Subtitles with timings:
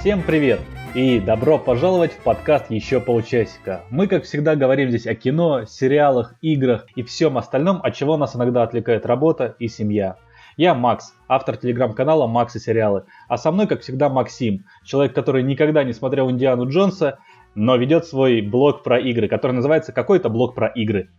[0.00, 0.60] Всем привет
[0.94, 3.82] и добро пожаловать в подкаст «Еще полчасика».
[3.90, 8.34] Мы, как всегда, говорим здесь о кино, сериалах, играх и всем остальном, от чего нас
[8.34, 10.16] иногда отвлекает работа и семья.
[10.56, 15.42] Я Макс, автор телеграм-канала «Макс и сериалы», а со мной, как всегда, Максим, человек, который
[15.42, 17.18] никогда не смотрел «Индиану Джонса»,
[17.54, 21.10] но ведет свой блог про игры, который называется «Какой-то блог про игры».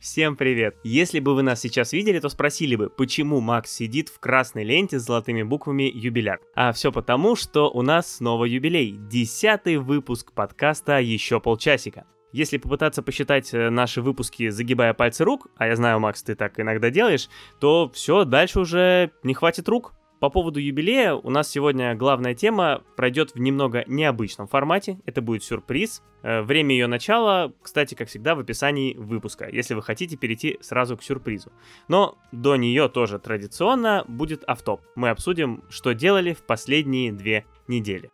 [0.00, 0.76] Всем привет!
[0.84, 5.00] Если бы вы нас сейчас видели, то спросили бы, почему Макс сидит в красной ленте
[5.00, 6.38] с золотыми буквами «Юбиляр».
[6.54, 8.96] А все потому, что у нас снова юбилей.
[8.96, 12.06] Десятый выпуск подкаста «Еще полчасика».
[12.30, 16.60] Если попытаться посчитать э, наши выпуски, загибая пальцы рук, а я знаю, Макс, ты так
[16.60, 19.94] иногда делаешь, то все, дальше уже не хватит рук.
[20.20, 24.98] По поводу юбилея у нас сегодня главная тема пройдет в немного необычном формате.
[25.06, 26.02] Это будет сюрприз.
[26.22, 30.96] Э, время ее начала, кстати, как всегда, в описании выпуска, если вы хотите перейти сразу
[30.96, 31.52] к сюрпризу.
[31.86, 34.80] Но до нее тоже традиционно будет автоп.
[34.96, 38.10] Мы обсудим, что делали в последние две недели.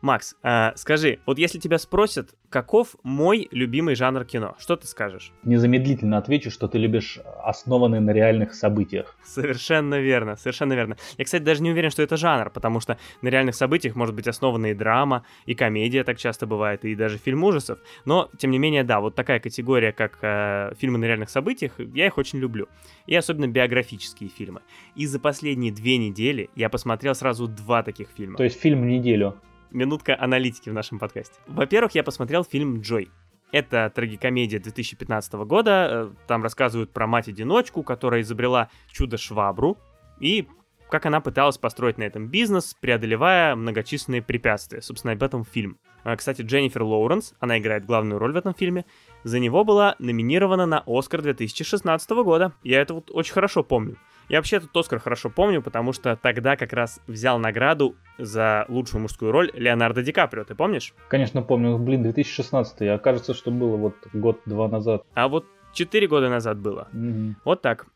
[0.00, 5.32] Макс, а, скажи, вот если тебя спросят, каков мой любимый жанр кино, что ты скажешь?
[5.44, 9.14] Незамедлительно отвечу, что ты любишь основанные на реальных событиях.
[9.22, 10.96] Совершенно верно, совершенно верно.
[11.18, 14.26] Я, кстати, даже не уверен, что это жанр, потому что на реальных событиях может быть
[14.26, 17.78] основана и драма, и комедия так часто бывает, и даже фильм ужасов.
[18.06, 22.06] Но, тем не менее, да, вот такая категория, как э, фильмы на реальных событиях, я
[22.06, 22.68] их очень люблю.
[23.06, 24.62] И особенно биографические фильмы.
[24.96, 28.38] И за последние две недели я посмотрел сразу два таких фильма.
[28.38, 29.36] То есть фильм в неделю
[29.70, 31.34] минутка аналитики в нашем подкасте.
[31.46, 33.10] Во-первых, я посмотрел фильм «Джой».
[33.52, 35.88] Это трагикомедия 2015 года.
[35.90, 39.76] Э, там рассказывают про мать-одиночку, которая изобрела чудо-швабру.
[40.20, 40.46] И
[40.90, 44.82] как она пыталась построить на этом бизнес, преодолевая многочисленные препятствия.
[44.82, 45.78] Собственно, об этом фильм.
[46.04, 48.84] Э, кстати, Дженнифер Лоуренс, она играет главную роль в этом фильме,
[49.24, 52.52] за него была номинирована на Оскар 2016 года.
[52.62, 53.96] Я это вот очень хорошо помню.
[54.30, 59.02] Я вообще этот Оскар хорошо помню, потому что тогда как раз взял награду за лучшую
[59.02, 60.94] мужскую роль Леонардо Ди Каприо, ты помнишь?
[61.08, 61.76] Конечно, помню.
[61.78, 65.02] Блин, 2016, а кажется, что было вот год-два назад.
[65.14, 66.86] А вот четыре года назад было.
[66.94, 67.34] Mm-hmm.
[67.44, 67.86] Вот так.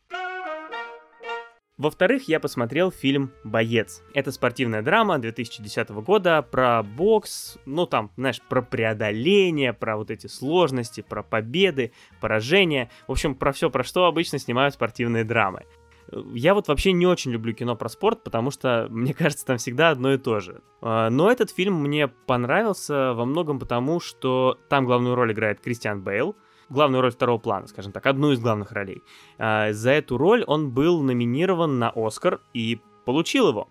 [1.77, 4.01] Во-вторых, я посмотрел фильм «Боец».
[4.13, 10.27] Это спортивная драма 2010 года про бокс, ну там, знаешь, про преодоление, про вот эти
[10.27, 12.89] сложности, про победы, поражения.
[13.07, 15.63] В общем, про все, про что обычно снимают спортивные драмы.
[16.11, 19.89] Я вот вообще не очень люблю кино про спорт, потому что, мне кажется, там всегда
[19.89, 20.61] одно и то же.
[20.81, 26.01] А, но этот фильм мне понравился во многом потому, что там главную роль играет Кристиан
[26.01, 26.35] Бейл,
[26.69, 29.01] главную роль второго плана, скажем так, одну из главных ролей.
[29.37, 33.69] А, за эту роль он был номинирован на Оскар и получил его.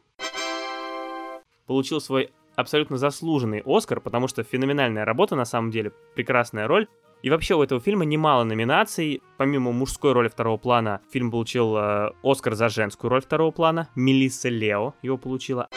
[1.66, 6.88] Получил свой абсолютно заслуженный Оскар, потому что феноменальная работа на самом деле, прекрасная роль.
[7.24, 9.22] И вообще у этого фильма немало номинаций.
[9.38, 13.88] Помимо мужской роли второго плана, фильм получил э, Оскар за женскую роль второго плана.
[13.94, 15.68] Мелисса Лео его получила.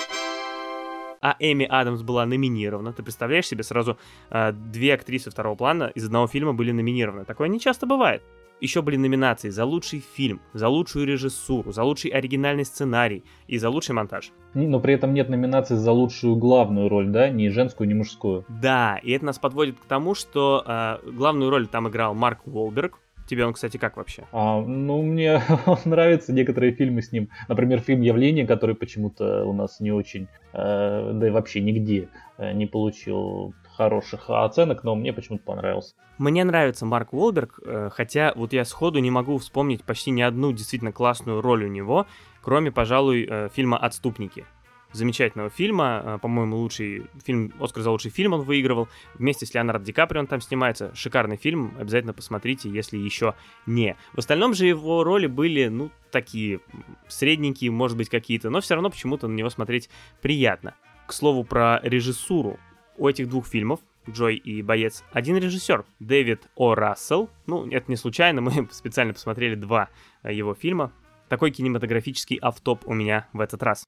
[1.22, 2.92] А Эми Адамс была номинирована.
[2.92, 3.98] Ты представляешь себе, сразу
[4.30, 7.24] э, две актрисы второго плана из одного фильма были номинированы.
[7.24, 8.24] Такое не часто бывает.
[8.60, 13.70] Еще были номинации за лучший фильм, за лучшую режиссуру, за лучший оригинальный сценарий и за
[13.70, 14.32] лучший монтаж.
[14.56, 17.30] Но при этом нет номинации за лучшую главную роль, да?
[17.30, 18.46] Ни женскую, ни мужскую.
[18.50, 23.00] Да, и это нас подводит к тому, что э, главную роль там играл Марк Уолберг,
[23.28, 24.24] Тебе он, кстати, как вообще?
[24.32, 25.42] А, ну, мне
[25.86, 27.30] нравятся некоторые фильмы с ним.
[27.50, 32.08] Например, фильм «Явление», который почему-то у нас не очень, э, да и вообще нигде
[32.38, 35.94] э, не получил хороших оценок, но мне почему-то понравился.
[36.18, 40.52] Мне нравится Марк Уолберг, э, хотя вот я сходу не могу вспомнить почти ни одну
[40.52, 42.08] действительно классную роль у него,
[42.42, 44.46] кроме, пожалуй, э, фильма «Отступники»
[44.94, 46.02] замечательного фильма.
[46.04, 48.88] Э, по-моему, лучший фильм, Оскар за лучший фильм он выигрывал.
[49.16, 50.94] Вместе с Леонардо Ди Каприо он там снимается.
[50.96, 53.96] Шикарный фильм, обязательно посмотрите, если еще не.
[54.14, 56.62] В остальном же его роли были, ну, такие
[57.08, 59.90] средненькие, может быть, какие-то, но все равно почему-то на него смотреть
[60.22, 60.74] приятно.
[61.06, 62.60] К слову про режиссуру
[62.98, 66.76] у этих двух фильмов, Джой и Боец, один режиссер, Дэвид О.
[66.76, 67.30] Рассел.
[67.46, 69.90] Ну, это не случайно, мы специально посмотрели два
[70.24, 70.92] э, его фильма.
[71.30, 73.86] Такой кинематографический автоп у меня в этот раз.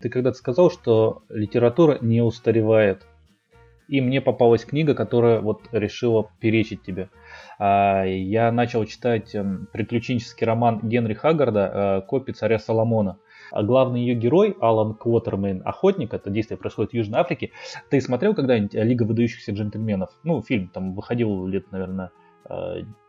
[0.00, 3.06] Ты когда-то сказал, что литература не устаревает.
[3.88, 7.08] И мне попалась книга, которая вот решила перечить тебе.
[7.58, 13.18] А, я начал читать эм, приключенческий роман Генри Хаггарда э, «Копи царя Соломона».
[13.50, 17.52] А главный ее герой, Алан Квотермейн, охотник, это действие происходит в Южной Африке.
[17.90, 20.10] Ты смотрел когда-нибудь «Лига выдающихся джентльменов»?
[20.22, 22.10] Ну, фильм там выходил лет, наверное,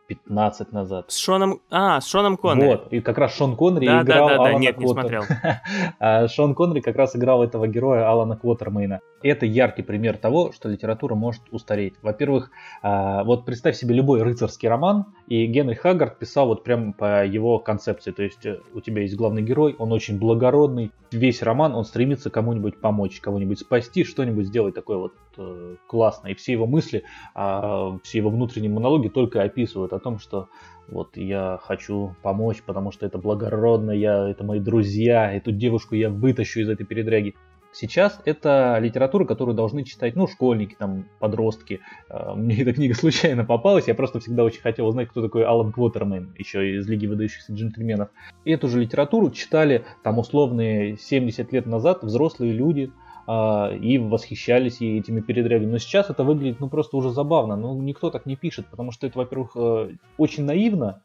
[0.08, 1.10] 15 назад.
[1.10, 1.60] С Шоном...
[1.70, 2.66] А, с Шоном Коннери.
[2.66, 4.88] Вот, и как раз Шон Коннери да, играл да, да, Алана да, нет, Квотер...
[4.88, 5.22] не смотрел.
[6.00, 9.00] А, Шон Коннери как раз играл этого героя Алана Квотермейна.
[9.22, 11.94] Это яркий пример того, что литература может устареть.
[12.02, 12.50] Во-первых,
[12.82, 17.58] а, вот представь себе любой рыцарский роман, и Генри Хаггард писал вот прям по его
[17.58, 18.12] концепции.
[18.12, 20.92] То есть э, у тебя есть главный герой, он очень благородный.
[21.10, 26.32] Весь роман он стремится кому-нибудь помочь, кого-нибудь спасти, что-нибудь сделать такое вот э, классное.
[26.32, 27.02] И все его мысли,
[27.34, 30.48] э, все его внутренние монологи только описывают о том, что
[30.88, 36.10] вот я хочу помочь, потому что это благородно, я, это мои друзья, эту девушку я
[36.10, 37.34] вытащу из этой передряги.
[37.70, 41.80] Сейчас это литература, которую должны читать, ну, школьники, там, подростки.
[42.08, 45.72] А, мне эта книга случайно попалась, я просто всегда очень хотел узнать, кто такой Алан
[45.72, 48.08] Квотермен, еще из Лиги выдающихся джентльменов.
[48.44, 52.90] Эту же литературу читали, там, условные 70 лет назад взрослые люди,
[53.28, 55.72] и восхищались этими передрягами.
[55.72, 57.56] Но сейчас это выглядит ну просто уже забавно.
[57.56, 61.02] Ну никто так не пишет, потому что это, во-первых, э, очень наивно,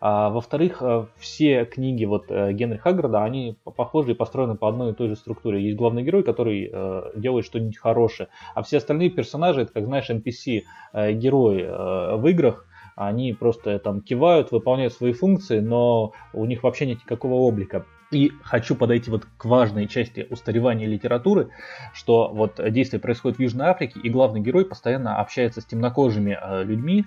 [0.00, 4.92] а, во-вторых, э, все книги вот э, Генри Хаггарда, они похожи и построены по одной
[4.92, 5.62] и той же структуре.
[5.62, 6.72] Есть главный герой, который
[7.14, 10.62] делает что-нибудь хорошее, а все остальные персонажи, это, как знаешь, NPC
[10.94, 17.00] герои в играх, они просто там кивают, выполняют свои функции, но у них вообще нет
[17.04, 17.84] никакого облика.
[18.12, 21.50] И хочу подойти вот к важной части устаревания литературы,
[21.92, 27.04] что вот действие происходит в Южной Африке, и главный герой постоянно общается с темнокожими людьми,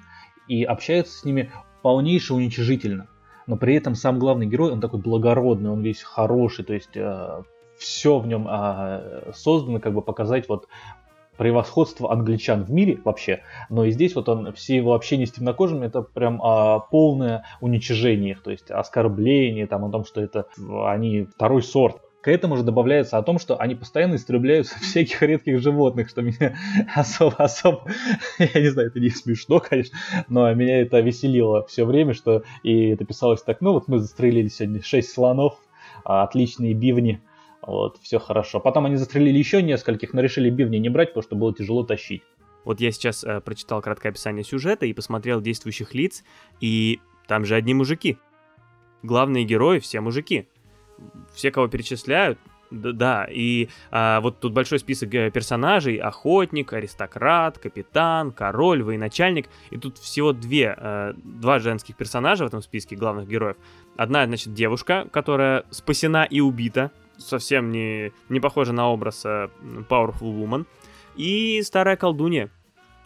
[0.49, 1.51] и общается с ними
[1.81, 3.07] полнейше уничижительно.
[3.47, 7.41] Но при этом сам главный герой, он такой благородный, он весь хороший, то есть э,
[7.77, 10.67] все в нем э, создано, как бы показать вот
[11.39, 15.85] превосходство англичан в мире вообще, но и здесь вот он, все его общения с темнокожими,
[15.85, 20.47] это прям а, полное уничижение их, то есть оскорбление там о том, что это
[20.85, 22.01] они второй сорт.
[22.19, 26.57] К этому же добавляется о том, что они постоянно истребляют всяких редких животных, что меня
[26.93, 27.89] особо-особо,
[28.37, 29.97] я не знаю, это не смешно, конечно,
[30.27, 34.49] но меня это веселило все время, что и это писалось так, ну вот мы застрелили
[34.49, 35.57] сегодня 6 слонов,
[36.03, 37.21] а, отличные бивни,
[37.69, 38.59] вот, все хорошо.
[38.59, 42.23] Потом они застрелили еще нескольких, но решили бивни не брать, потому что было тяжело тащить.
[42.65, 46.23] Вот я сейчас э, прочитал краткое описание сюжета и посмотрел действующих лиц,
[46.59, 48.17] и там же одни мужики.
[49.03, 50.47] Главные герои все мужики
[51.33, 52.37] все, кого перечисляют,
[52.71, 59.47] да, и а, вот тут большой список э, персонажей: охотник, аристократ, капитан, король, военачальник.
[59.71, 63.57] И тут всего две, а, два женских персонажа в этом списке главных героев.
[63.97, 69.49] Одна, значит, девушка, которая спасена и убита, совсем не, не похожа на образ а,
[69.89, 70.65] Powerful Woman.
[71.15, 72.49] И старая колдунья,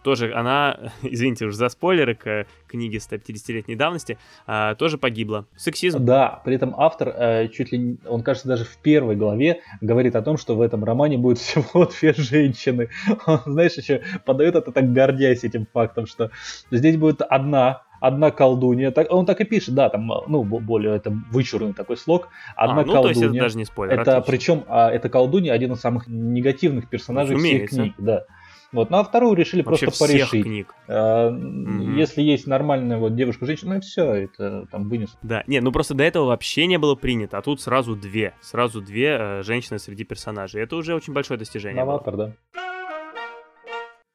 [0.04, 5.46] тоже она, извините уж за спойлеры к книге 150-летней давности, а, тоже погибла.
[5.56, 6.04] Сексизм.
[6.04, 10.22] Да, при этом автор э, чуть ли, он кажется, даже в первой главе говорит о
[10.22, 12.90] том, что в этом романе будет всего две женщины.
[13.26, 16.30] Он, знаешь, еще подает это так гордясь этим фактом, что
[16.70, 21.10] здесь будет одна одна колдунья, так, он так и пишет, да, там, ну, более это
[21.30, 23.02] вычурный такой слог, одна а, ну, колдунья.
[23.02, 26.88] То есть это даже не спойлер, это, Причем а, эта колдунья один из самых негативных
[26.88, 28.24] персонажей всех книг, да.
[28.72, 30.42] Вот, ну а вторую решили Вообще просто порешить.
[30.42, 30.74] книг.
[30.88, 31.92] А, угу.
[31.92, 35.16] Если есть нормальная вот девушка-женщина, ну все, это там вынес.
[35.22, 38.82] Да, не, ну просто до этого вообще не было принято, а тут сразу две, сразу
[38.82, 40.60] две э, женщины среди персонажей.
[40.60, 41.84] Это уже очень большое достижение.
[41.84, 42.32] Новатор, да.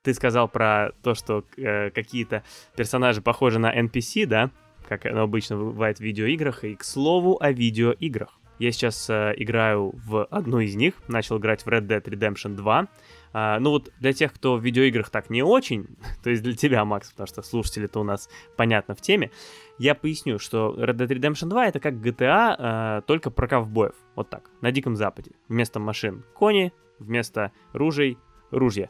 [0.02, 2.44] Ты сказал про то, что э, какие-то
[2.76, 4.52] персонажи похожи на NPC, да?
[4.88, 6.64] Как оно обычно бывает в видеоиграх.
[6.64, 8.40] И к слову о видеоиграх.
[8.60, 12.88] Я сейчас э, играю в одну из них, начал играть в Red Dead Redemption 2.
[13.32, 15.88] А, ну вот для тех, кто в видеоиграх так не очень,
[16.24, 19.32] то есть для тебя, Макс, потому что слушатели-то у нас понятно в теме,
[19.78, 23.96] я поясню, что Red Dead Redemption 2 это как GTA, а, только про ковбоев.
[24.16, 25.32] Вот так, на Диком Западе.
[25.48, 28.18] Вместо машин кони, вместо ружей
[28.52, 28.90] ружья.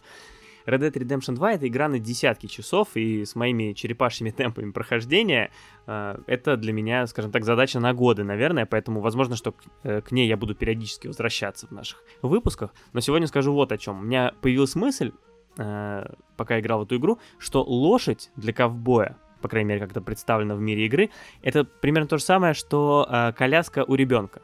[0.70, 5.52] Red Dead Redemption 2 это игра на десятки часов, и с моими черепашьими темпами прохождения
[5.88, 10.02] э, это для меня, скажем так, задача на годы, наверное, поэтому возможно, что к, э,
[10.02, 12.74] к ней я буду периодически возвращаться в наших выпусках.
[12.94, 14.00] Но сегодня скажу вот о чем.
[14.00, 15.12] У меня появилась мысль,
[15.58, 16.06] э,
[16.38, 20.56] пока играл в эту игру, что лошадь для ковбоя по крайней мере, как это представлено
[20.56, 21.10] в мире игры,
[21.42, 24.42] это примерно то же самое, что э, коляска у ребенка.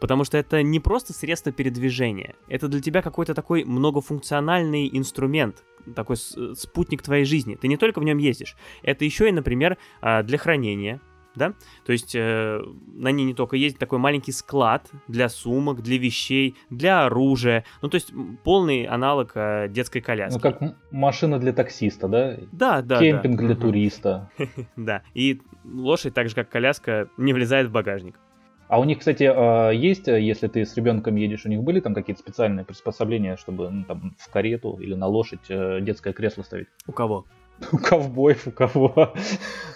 [0.00, 6.16] Потому что это не просто средство передвижения, это для тебя какой-то такой многофункциональный инструмент, такой
[6.16, 7.54] спутник твоей жизни.
[7.54, 11.00] Ты не только в нем ездишь, это еще и, например, а, для хранения,
[11.36, 11.52] да,
[11.84, 12.60] то есть э,
[12.94, 17.88] на ней не только есть такой маленький склад для сумок, для вещей, для оружия, ну
[17.88, 18.12] то есть
[18.42, 20.34] полный аналог э, детской коляски.
[20.34, 22.38] Ну как машина для таксиста, да?
[22.52, 22.98] Да, да.
[22.98, 23.46] Кемпинг да.
[23.46, 24.30] для туриста.
[24.76, 28.18] Да, и лошадь, так же как коляска, не влезает в багажник.
[28.68, 31.94] А у них, кстати, а, есть, если ты с ребенком едешь, у них были там
[31.94, 36.68] какие-то специальные приспособления, чтобы ну, там, в карету или на лошадь э, детское кресло ставить?
[36.86, 37.26] У кого?
[37.72, 39.14] У ковбоев, у кого?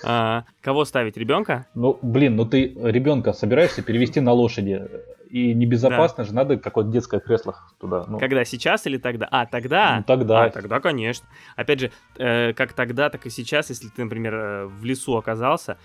[0.05, 1.67] А, кого ставить, ребенка?
[1.75, 4.89] Ну, блин, ну ты ребенка собираешься перевести на лошади.
[5.31, 6.29] И небезопасно да.
[6.29, 8.05] же, надо какое-то детское кресло туда.
[8.09, 8.19] Ну.
[8.19, 9.29] Когда, сейчас или тогда?
[9.31, 9.99] А, тогда?
[9.99, 10.45] Ну, тогда.
[10.45, 11.29] А, тогда, конечно.
[11.55, 15.79] Опять же, э, как тогда, так и сейчас, если ты, например, э, в лесу оказался,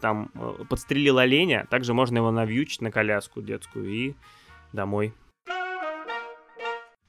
[0.00, 4.14] там э, подстрелил оленя, также можно его навьючить на коляску детскую и
[4.72, 5.12] домой.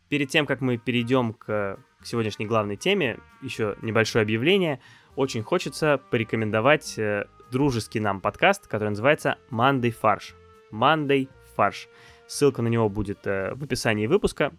[0.09, 4.81] Перед тем, как мы перейдем к, к сегодняшней главной теме, еще небольшое объявление.
[5.15, 10.33] Очень хочется порекомендовать э, дружеский нам подкаст, который называется Monday Farш.
[10.71, 11.87] Monday Farш.
[12.27, 14.51] Ссылка на него будет э, в описании выпуска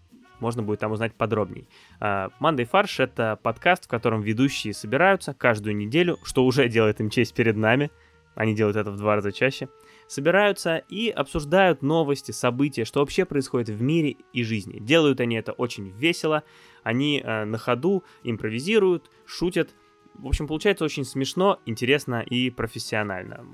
[0.42, 1.68] можно будет там узнать подробней.
[2.00, 7.32] Мандай Фарш— это подкаст, в котором ведущие собираются каждую неделю, что уже делает им честь
[7.32, 7.90] перед нами,
[8.34, 9.68] они делают это в два раза чаще,
[10.06, 14.78] собираются и обсуждают новости, события, что вообще происходит в мире и жизни.
[14.78, 16.42] Делают они это очень весело,
[16.82, 19.74] они э, на ходу импровизируют, шутят.
[20.14, 23.44] В общем, получается очень смешно, интересно и профессионально.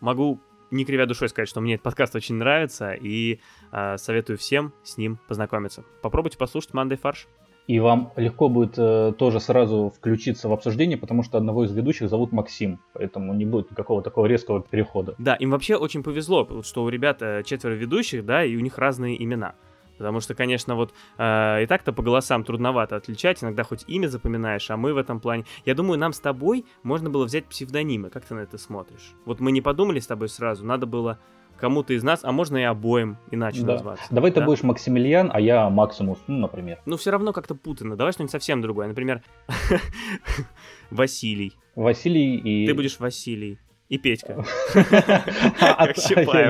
[0.00, 0.40] Могу
[0.70, 3.40] не кривя душой сказать, что мне этот подкаст очень нравится и
[3.70, 5.84] э, советую всем с ним познакомиться.
[6.02, 7.28] Попробуйте послушать Monday Фарш
[7.66, 12.08] и вам легко будет э, тоже сразу включиться в обсуждение, потому что одного из ведущих
[12.08, 15.14] зовут Максим, поэтому не будет никакого такого резкого перехода.
[15.18, 18.78] Да, им вообще очень повезло, что у ребят э, четверо ведущих, да, и у них
[18.78, 19.54] разные имена.
[19.96, 24.70] Потому что, конечно, вот э, и так-то по голосам трудновато отличать, иногда хоть имя запоминаешь,
[24.70, 25.44] а мы в этом плане...
[25.64, 29.14] Я думаю, нам с тобой можно было взять псевдонимы, как ты на это смотришь?
[29.24, 31.18] Вот мы не подумали с тобой сразу, надо было
[31.64, 33.72] кому-то из нас, а можно и обоим иначе да.
[33.72, 34.04] назваться.
[34.10, 34.40] Давай да?
[34.40, 36.78] ты будешь Максимилиан, а я Максимус, ну, например.
[36.84, 37.96] Ну, все равно как-то путано.
[37.96, 38.86] Давай что-нибудь совсем другое.
[38.86, 39.22] Например,
[40.90, 41.54] Василий.
[41.74, 42.66] Василий и...
[42.66, 43.58] Ты будешь Василий.
[43.88, 44.44] И Петька.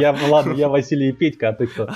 [0.01, 1.89] Я, ладно, я Василий и Петька, а ты кто?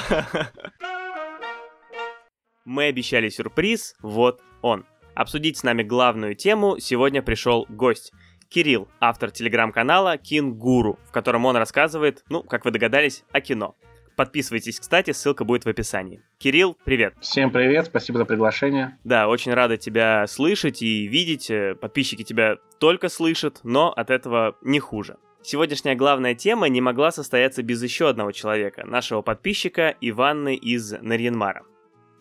[2.65, 4.87] Мы обещали сюрприз, вот он.
[5.17, 8.13] Обсудить с нами главную тему сегодня пришел гость–
[8.49, 13.77] Кирилл, автор телеграм-канала Кингуру, в котором он рассказывает, ну, как вы догадались, о кино.
[14.17, 16.23] Подписывайтесь, кстати, ссылка будет в описании.
[16.39, 17.15] Кирилл, привет.
[17.21, 18.99] Всем привет, спасибо за приглашение.
[19.05, 21.51] Да, очень рада тебя слышать и видеть.
[21.51, 25.19] Э, подписчики тебя только слышат, но от этого не хуже.
[25.43, 31.63] Сегодняшняя главная тема не могла состояться без еще одного человека, нашего подписчика Иванны из Нарьянмара.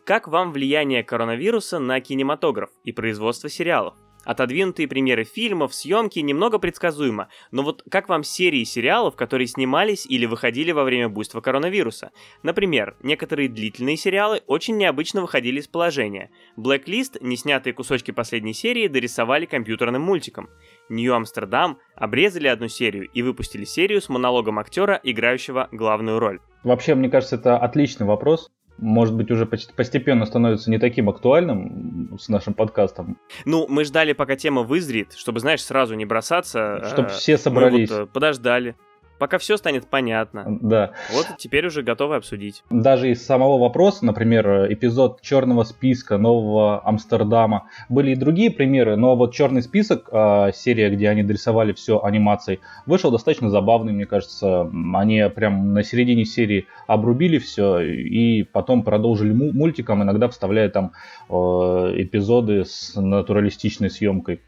[0.05, 3.95] Как вам влияние коронавируса на кинематограф и производство сериалов?
[4.27, 10.25] Отодвинутые примеры фильмов, съемки немного предсказуемо, но вот как вам серии сериалов, которые снимались или
[10.25, 12.11] выходили во время буйства коронавируса?
[12.43, 16.29] Например, некоторые длительные сериалы очень необычно выходили из положения.
[16.57, 20.49] Blacklist, неснятые кусочки последней серии, дорисовали компьютерным мультиком.
[20.89, 26.41] Нью Амстердам обрезали одну серию и выпустили серию с монологом актера, играющего главную роль.
[26.65, 32.29] Вообще, мне кажется, это отличный вопрос может быть, уже постепенно становится не таким актуальным с
[32.29, 33.17] нашим подкастом.
[33.45, 36.83] Ну, мы ждали, пока тема вызрит, чтобы, знаешь, сразу не бросаться.
[36.85, 37.89] Чтобы а, все собрались.
[37.89, 38.75] Мы вот э, подождали
[39.17, 40.45] пока все станет понятно.
[40.61, 40.91] Да.
[41.13, 42.63] Вот теперь уже готовы обсудить.
[42.69, 49.15] Даже из самого вопроса, например, эпизод черного списка нового Амстердама, были и другие примеры, но
[49.15, 54.71] вот черный список, а, серия, где они дорисовали все анимацией, вышел достаточно забавный, мне кажется.
[54.93, 60.91] Они прям на середине серии обрубили все и потом продолжили мультиком, иногда вставляя там
[61.29, 64.41] э, эпизоды с натуралистичной съемкой.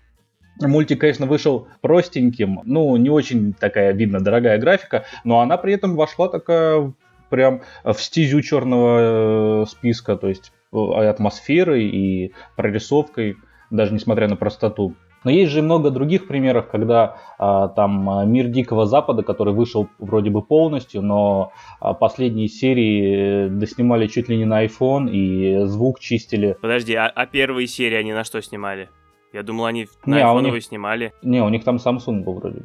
[0.60, 5.96] Мультик, конечно, вышел простеньким, ну, не очень такая, видно, дорогая графика, но она при этом
[5.96, 6.94] вошла такая
[7.30, 13.38] прям в стезю черного э, списка, то есть э, атмосферой и прорисовкой,
[13.70, 14.96] даже несмотря на простоту.
[15.24, 19.89] Но есть же много других примеров, когда а, там а, мир Дикого Запада, который вышел
[19.98, 25.66] вроде бы полностью, но а, последние серии э, доснимали чуть ли не на iPhone и
[25.66, 26.56] звук чистили.
[26.62, 28.89] Подожди, а, а первые серии они на что снимали?
[29.32, 30.64] Я думал, они на не, iPhone них...
[30.64, 31.14] снимали.
[31.22, 32.64] Не, у них там Samsung был вроде.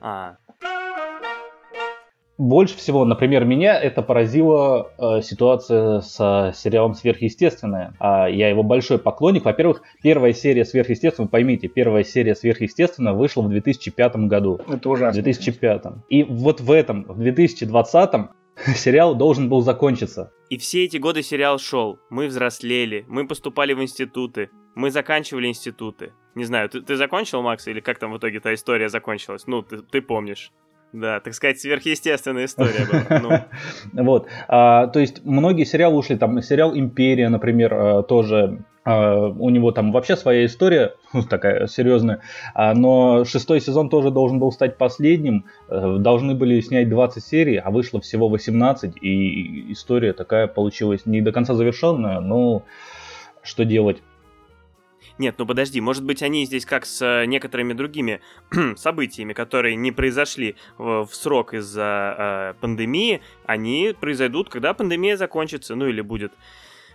[0.00, 0.36] А.
[2.38, 7.92] Больше всего, например, меня это поразила э, ситуация с э, сериалом «Сверхъестественное».
[8.00, 9.44] Э, я его большой поклонник.
[9.44, 14.58] Во-первых, первая серия «Сверхъестественного», поймите, первая серия «Сверхъестественного» вышла в 2005 году.
[14.66, 15.20] Это ужасно.
[15.20, 15.82] В 2005.
[16.08, 18.10] И вот в этом, в 2020
[18.74, 20.32] сериал должен был закончиться.
[20.48, 21.98] И все эти годы сериал шел.
[22.08, 26.12] Мы взрослели, мы поступали в институты, мы заканчивали институты.
[26.34, 29.46] Не знаю, ты, ты закончил, Макс, или как там в итоге та история закончилась?
[29.46, 30.52] Ну, ты, ты помнишь.
[30.92, 33.20] Да, так сказать, сверхъестественная история была.
[33.92, 34.02] Ну.
[34.04, 39.50] Вот, а, то есть многие сериалы ушли, там сериал «Империя», например, а, тоже а, у
[39.50, 40.94] него там вообще своя история
[41.30, 42.22] такая серьезная,
[42.54, 47.56] а, но шестой сезон тоже должен был стать последним, э, должны были снять 20 серий,
[47.56, 52.64] а вышло всего 18, и история такая получилась не до конца завершенная, но
[53.42, 54.02] что делать?
[55.20, 58.22] Нет, ну подожди, может быть они здесь как с э, некоторыми другими
[58.76, 65.74] событиями, которые не произошли в, в срок из-за э, пандемии, они произойдут, когда пандемия закончится,
[65.74, 66.32] ну или будет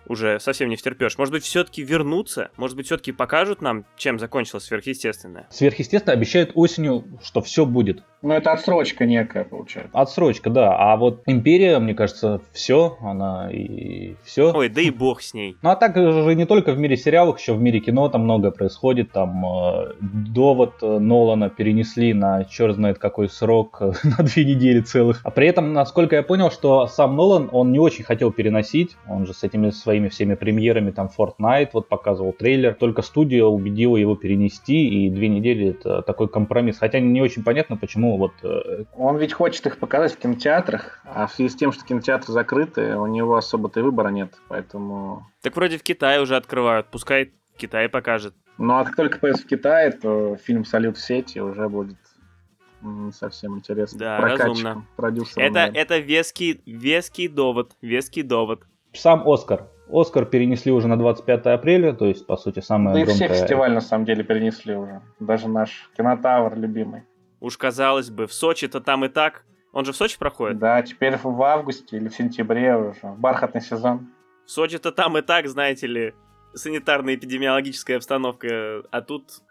[0.07, 1.17] уже совсем не втерпешь.
[1.17, 2.49] Может быть, все-таки вернуться?
[2.57, 5.47] Может быть, все-таки покажут нам, чем закончилось сверхъестественное?
[5.49, 8.03] Сверхъестественное обещает осенью, что все будет.
[8.25, 9.91] Ну, это отсрочка некая, получается.
[9.93, 10.75] Отсрочка, да.
[10.75, 14.51] А вот Империя, мне кажется, все, она и все.
[14.51, 15.57] Ой, да и бог с ней.
[15.61, 18.49] Ну, а так же не только в мире сериалов, еще в мире кино там многое
[18.49, 19.11] происходит.
[19.11, 25.21] Там э, довод э, Нолана перенесли на черт знает какой срок, на две недели целых.
[25.23, 28.97] А при этом, насколько я понял, что сам Нолан, он не очень хотел переносить.
[29.07, 32.73] Он же с этими своими всеми премьерами, там, Fortnite, вот показывал трейлер.
[32.75, 36.77] Только студия убедила его перенести, и две недели это такой компромисс.
[36.77, 38.33] Хотя не очень понятно, почему вот...
[38.43, 42.33] Э, Он ведь хочет их показать в кинотеатрах, а в связи с тем, что кинотеатры
[42.33, 45.25] закрыты, у него особо-то и выбора нет, поэтому...
[45.41, 48.33] Так вроде в Китае уже открывают, пускай Китай покажет.
[48.57, 51.97] Ну, а как только появится в Китае, то фильм «Салют в сети» уже будет
[53.13, 53.99] совсем интересно.
[53.99, 54.85] Да, разумно.
[55.35, 58.63] Это, это веский, веский довод, веский довод.
[58.93, 59.67] Сам Оскар.
[59.89, 63.27] Оскар перенесли уже на 25 апреля, то есть, по сути, самое да громкое...
[63.27, 65.01] и все фестивали, на самом деле, перенесли уже.
[65.19, 67.03] Даже наш кинотавр любимый.
[67.39, 69.45] Уж казалось бы, в Сочи-то там и так.
[69.71, 70.57] Он же в Сочи проходит?
[70.57, 73.13] Да, теперь в августе или в сентябре уже.
[73.17, 74.07] Бархатный сезон.
[74.45, 76.13] В Сочи-то там и так, знаете ли,
[76.55, 79.41] санитарно-эпидемиологическая обстановка, а тут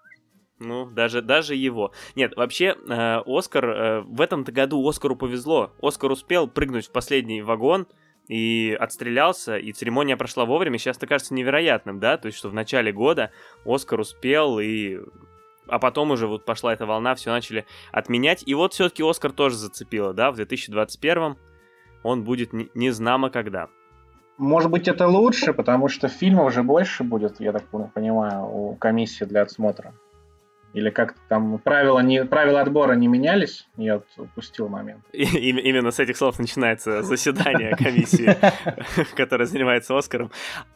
[0.59, 1.93] ну, даже, даже его.
[2.15, 5.73] Нет, вообще, э, Оскар, э, в этом году Оскару повезло.
[5.83, 7.87] Оскар успел прыгнуть в последний вагон
[8.29, 10.79] и отстрелялся, и церемония прошла вовремя.
[10.79, 12.17] Сейчас это кажется невероятным, да?
[12.17, 13.31] То есть, что в начале года
[13.65, 15.01] Оскар успел и
[15.67, 18.43] а потом уже вот пошла эта волна, все начали отменять.
[18.47, 21.37] И вот все-таки Оскар тоже зацепило, да, в 2021
[22.03, 23.69] он будет не, не знамо когда.
[24.37, 27.65] Может быть, это лучше, потому что фильмов уже больше будет, я так
[27.95, 29.95] понимаю, у комиссии для отсмотра.
[30.75, 33.69] Или как там правила, не, правила отбора не менялись?
[33.77, 35.05] Я вот упустил момент.
[35.13, 38.37] И, именно с этих слов начинается заседание комиссии,
[39.17, 40.33] которая занимается Оскаром.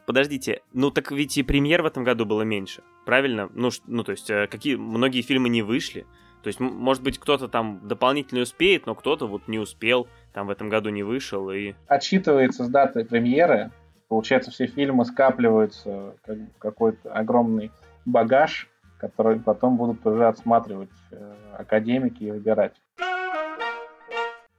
[0.07, 3.51] Подождите, ну так ведь и премьер в этом году было меньше, правильно?
[3.55, 6.07] Ну, ну то есть, э, какие многие фильмы не вышли.
[6.43, 10.51] То есть, может быть, кто-то там дополнительно успеет, но кто-то вот не успел, там в
[10.51, 11.75] этом году не вышел и...
[11.89, 13.73] Отчитывается с даты премьеры,
[14.07, 17.73] получается, все фильмы скапливаются как какой-то огромный
[18.07, 18.69] багаж,
[18.99, 22.75] которые потом будут уже отсматривать э, академики и выбирать.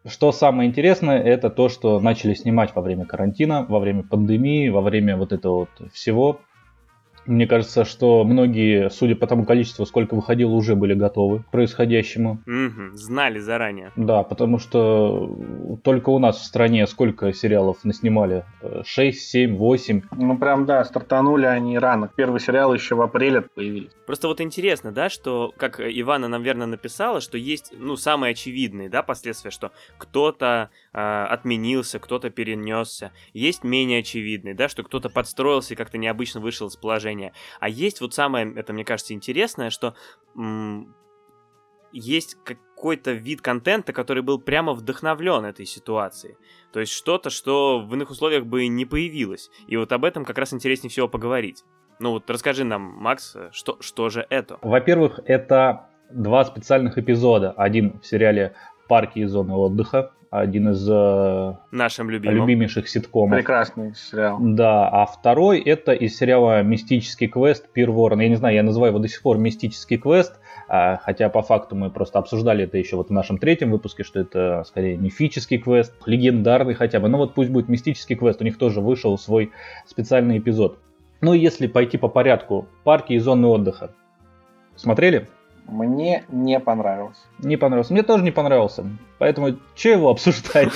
[0.06, 4.82] Что самое интересное, это то, что начали снимать во время карантина, во время пандемии, во
[4.82, 6.40] время вот этого вот всего.
[7.26, 12.42] Мне кажется, что многие, судя по тому количеству, сколько выходило, уже были готовы к происходящему.
[12.46, 13.92] Угу, знали заранее.
[13.96, 15.36] Да, потому что
[15.84, 18.46] только у нас в стране сколько сериалов наснимали?
[18.84, 20.02] 6, 7, 8?
[20.12, 22.10] Ну прям да, стартанули они рано.
[22.16, 23.92] Первый сериал еще в апреле появились.
[24.06, 29.04] Просто вот интересно, да, что, как Ивана, наверное, написала, что есть, ну, самые очевидные, да,
[29.04, 33.12] последствия, что кто-то э, отменился, кто-то перенесся.
[33.34, 37.34] Есть менее очевидные, да, что кто-то подстроился и как-то необычно вышел из положения движения.
[37.60, 39.96] А есть вот самое, это мне кажется интересное, что
[40.36, 40.96] м-
[41.92, 46.38] есть какой-то вид контента, который был прямо вдохновлен этой ситуацией.
[46.72, 49.50] То есть что-то, что в иных условиях бы не появилось.
[49.68, 51.64] И вот об этом как раз интереснее всего поговорить.
[52.00, 54.58] Ну вот расскажи нам, Макс, что, что же это?
[54.62, 57.52] Во-первых, это два специальных эпизода.
[57.52, 58.54] Один в сериале
[58.90, 62.38] «Парки и зоны отдыха», один из э, Нашим любимым.
[62.38, 63.38] любимейших ситкомов.
[63.38, 64.38] Прекрасный сериал.
[64.40, 68.20] Да, а второй это из сериала «Мистический квест» Пир Ворон.
[68.20, 70.34] Я не знаю, я называю его до сих пор «Мистический квест»,
[70.68, 74.20] а, хотя по факту мы просто обсуждали это еще вот в нашем третьем выпуске, что
[74.20, 77.10] это скорее мифический квест, легендарный хотя бы.
[77.10, 79.52] Ну вот пусть будет «Мистический квест», у них тоже вышел свой
[79.88, 80.78] специальный эпизод.
[81.22, 83.94] Ну и если пойти по порядку, парки и зоны отдыха.
[84.76, 85.28] Смотрели?
[85.70, 87.22] Мне не понравился.
[87.40, 87.94] Не понравился.
[87.94, 88.86] Мне тоже не понравился.
[89.18, 90.72] Поэтому что его обсуждать?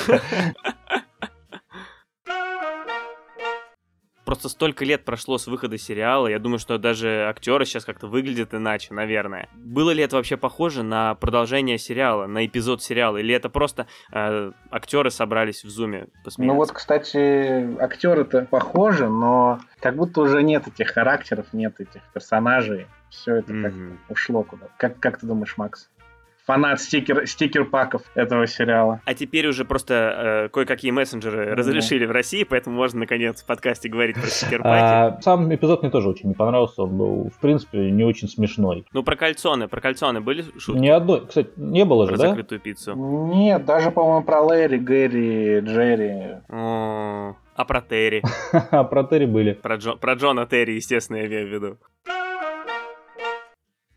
[4.25, 8.53] Просто столько лет прошло с выхода сериала, я думаю, что даже актеры сейчас как-то выглядят
[8.53, 9.49] иначе, наверное.
[9.53, 14.51] Было ли это вообще похоже на продолжение сериала, на эпизод сериала, или это просто э,
[14.71, 16.53] актеры собрались в зуме посмеяться?
[16.53, 22.87] Ну вот, кстати, актеры-то похожи, но как будто уже нет этих характеров, нет этих персонажей
[23.13, 23.63] все это mm-hmm.
[23.63, 24.67] как ушло куда.
[24.77, 25.89] Как, как ты думаешь, Макс?
[26.45, 29.01] фанат стикер, стикер-паков этого сериала.
[29.05, 31.53] А теперь уже просто э, кое-какие мессенджеры mm-hmm.
[31.53, 34.83] разрешили в России, поэтому можно наконец в подкасте говорить про стикер-паки.
[34.83, 38.85] А, сам эпизод мне тоже очень не понравился, он был, в принципе, не очень смешной.
[38.91, 40.79] Ну, про кальцоны, про кальцоны были шутки?
[40.79, 42.29] Ни одной, кстати, не было про же, да?
[42.29, 42.93] закрытую пиццу.
[42.95, 46.37] Нет, даже, по-моему, про Лэри, Гэри, Джерри.
[47.55, 48.23] А про Терри?
[48.71, 49.53] А про Терри были.
[49.53, 51.77] Про Джона Терри, естественно, я имею в виду.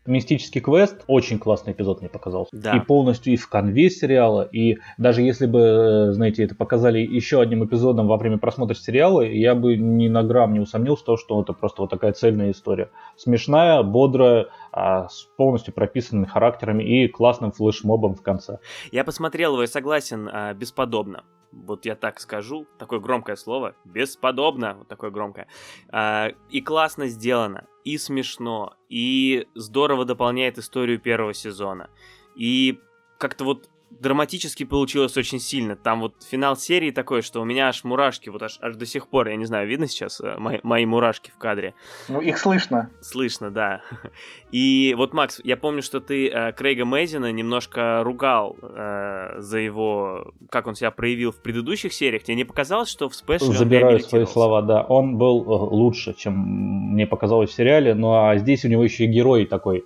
[0.07, 2.49] Мистический квест очень классный эпизод мне показался.
[2.53, 2.77] Да.
[2.77, 7.41] И полностью и в конве сериала, и даже если бы, э, знаете, это показали еще
[7.41, 11.17] одним эпизодом во время просмотра сериала, я бы ни на грамм не усомнился в том,
[11.17, 12.89] что это просто вот такая цельная история.
[13.17, 18.59] Смешная, бодрая, а, с полностью прописанными характерами и классным флешмобом в конце.
[18.91, 21.23] Я посмотрел его и согласен, а, бесподобно.
[21.51, 25.47] Вот я так скажу, такое громкое слово, бесподобно, вот такое громкое.
[25.89, 31.89] А, и классно сделано, и смешно, и здорово дополняет историю первого сезона.
[32.35, 32.79] И
[33.17, 35.75] как-то вот драматически получилось очень сильно.
[35.75, 39.07] Там вот финал серии такой, что у меня аж мурашки, вот аж, аж до сих
[39.07, 41.73] пор, я не знаю, видно сейчас э, мои, мои мурашки в кадре?
[42.07, 42.91] Ну, их слышно.
[43.01, 43.81] Слышно, да.
[44.51, 50.33] И вот, Макс, я помню, что ты э, Крейга Мейзина немножко ругал э, за его,
[50.49, 52.23] как он себя проявил в предыдущих сериях.
[52.23, 54.83] Тебе не показалось, что в спешле Забираю свои слова, да.
[54.83, 56.33] Он был э, лучше, чем
[56.93, 59.85] мне показалось в сериале, ну а здесь у него еще и герой такой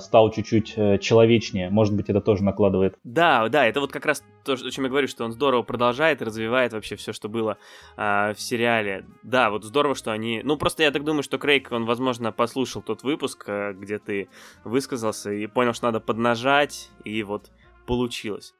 [0.00, 1.68] стал чуть-чуть э, человечнее.
[1.70, 2.96] Может быть, это тоже накладывает.
[3.04, 6.22] Да, да, это вот как раз то, о чем я говорю, что он здорово продолжает
[6.22, 7.58] и развивает вообще все, что было
[7.96, 9.04] а, в сериале.
[9.22, 10.40] Да, вот здорово, что они...
[10.42, 14.28] Ну, просто я так думаю, что Крейг, он, возможно, послушал тот выпуск, э, где ты
[14.64, 17.50] высказался, и понял, что надо поднажать, и вот
[17.86, 18.54] получилось.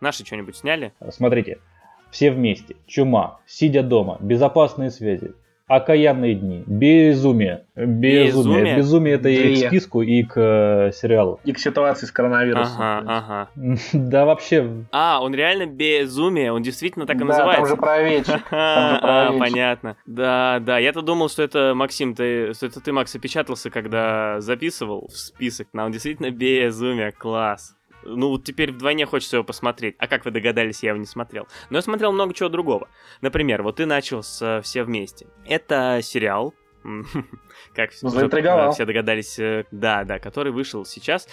[0.00, 0.92] Наши что-нибудь сняли?
[1.10, 1.60] Смотрите,
[2.10, 5.34] все вместе, чума, сидя дома, безопасные связи,
[5.68, 6.62] Окаянные дни.
[6.64, 7.64] Безумие.
[7.74, 8.26] Безумие.
[8.26, 11.40] Безумие, Безумие это и к списку, и к э, сериалу.
[11.42, 12.76] И к ситуации с коронавирусом.
[12.78, 13.76] Ага, ага.
[13.92, 14.84] Да, вообще.
[14.92, 17.62] А, он реально безумие, он действительно так и да, называется.
[17.62, 18.46] Там же про.
[18.52, 19.96] А, понятно.
[20.06, 20.78] Да, да.
[20.78, 25.66] Я-то думал, что это Максим, ты, что это ты, Макс, опечатался, когда записывал в список.
[25.72, 27.10] Но он действительно безумие.
[27.10, 27.75] Класс.
[28.06, 29.96] Ну, вот теперь вдвойне хочется его посмотреть.
[29.98, 31.46] А как вы догадались, я его не смотрел.
[31.70, 32.88] Но я смотрел много чего другого.
[33.20, 35.26] Например, вот ты начал с «Все вместе».
[35.44, 36.54] Это сериал,
[37.74, 38.28] как ну, уже
[38.72, 41.28] все догадались, э, да, да, который вышел сейчас.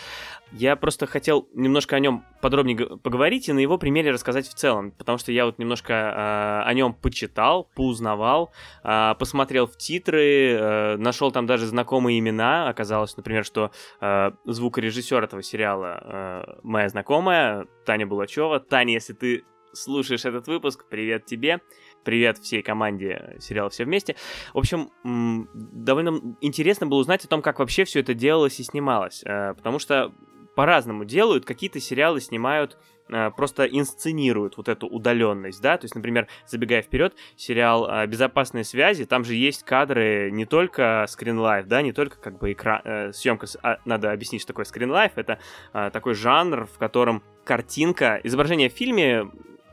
[0.52, 4.92] Я просто хотел немножко о нем подробнее поговорить и на его примере рассказать в целом,
[4.92, 8.52] потому что я вот немножко э, о нем почитал, поузнавал,
[8.84, 12.68] э, посмотрел в титры, э, нашел там даже знакомые имена.
[12.70, 18.60] Оказалось, например, что э, звукорежиссер этого сериала э, моя знакомая Таня Булачева.
[18.60, 21.62] Таня, если ты слушаешь этот выпуск, привет тебе.
[22.04, 24.18] Привет всей команде сериала «Все вместе».
[24.54, 29.24] В общем, довольно интересно было узнать о том, как вообще все это делалось и снималось.
[29.26, 30.12] Э, потому что
[30.54, 31.46] по-разному делают.
[31.46, 37.16] Какие-то сериалы снимают э, просто инсценируют вот эту удаленность, да, то есть, например, забегая вперед,
[37.38, 42.52] сериал «Безопасные связи», там же есть кадры не только скринлайф, да, не только как бы
[42.52, 45.40] экран, э, съемка, а, надо объяснить, что такое скринлайф, это
[45.72, 49.28] такой жанр, в котором картинка, изображение в фильме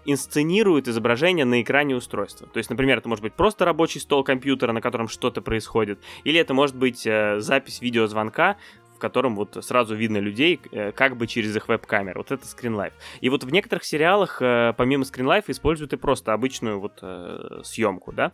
[0.04, 2.46] инсценирует изображение на экране устройства.
[2.46, 6.38] То есть, например, это может быть просто рабочий стол компьютера, на котором что-то происходит, или
[6.40, 8.56] это может быть э, запись видеозвонка,
[9.00, 12.20] котором вот сразу видно людей э, как бы через их веб-камеру.
[12.20, 12.92] Вот это скринлайф.
[13.20, 18.12] И вот в некоторых сериалах э, помимо скринлайфа используют и просто обычную вот э, съемку,
[18.12, 18.32] да.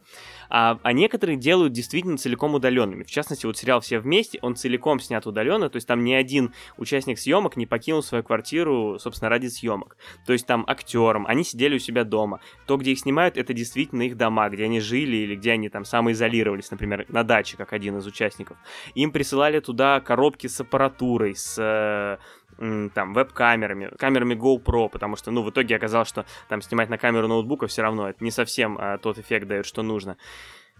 [0.50, 3.04] А, а некоторые делают действительно целиком удаленными.
[3.04, 6.52] В частности, вот сериал «Все вместе», он целиком снят удаленно, то есть там ни один
[6.76, 9.96] участник съемок не покинул свою квартиру, собственно, ради съемок.
[10.26, 12.40] То есть там актерам, они сидели у себя дома.
[12.66, 15.84] То, где их снимают, это действительно их дома, где они жили или где они там
[15.84, 18.56] самоизолировались, например, на даче, как один из участников.
[18.94, 22.18] Им присылали туда коробки с аппаратурой, с э,
[22.94, 27.28] там, веб-камерами, камерами GoPro, потому что, ну, в итоге оказалось, что там снимать на камеру
[27.28, 30.16] ноутбука все равно это не совсем а, тот эффект дает, что нужно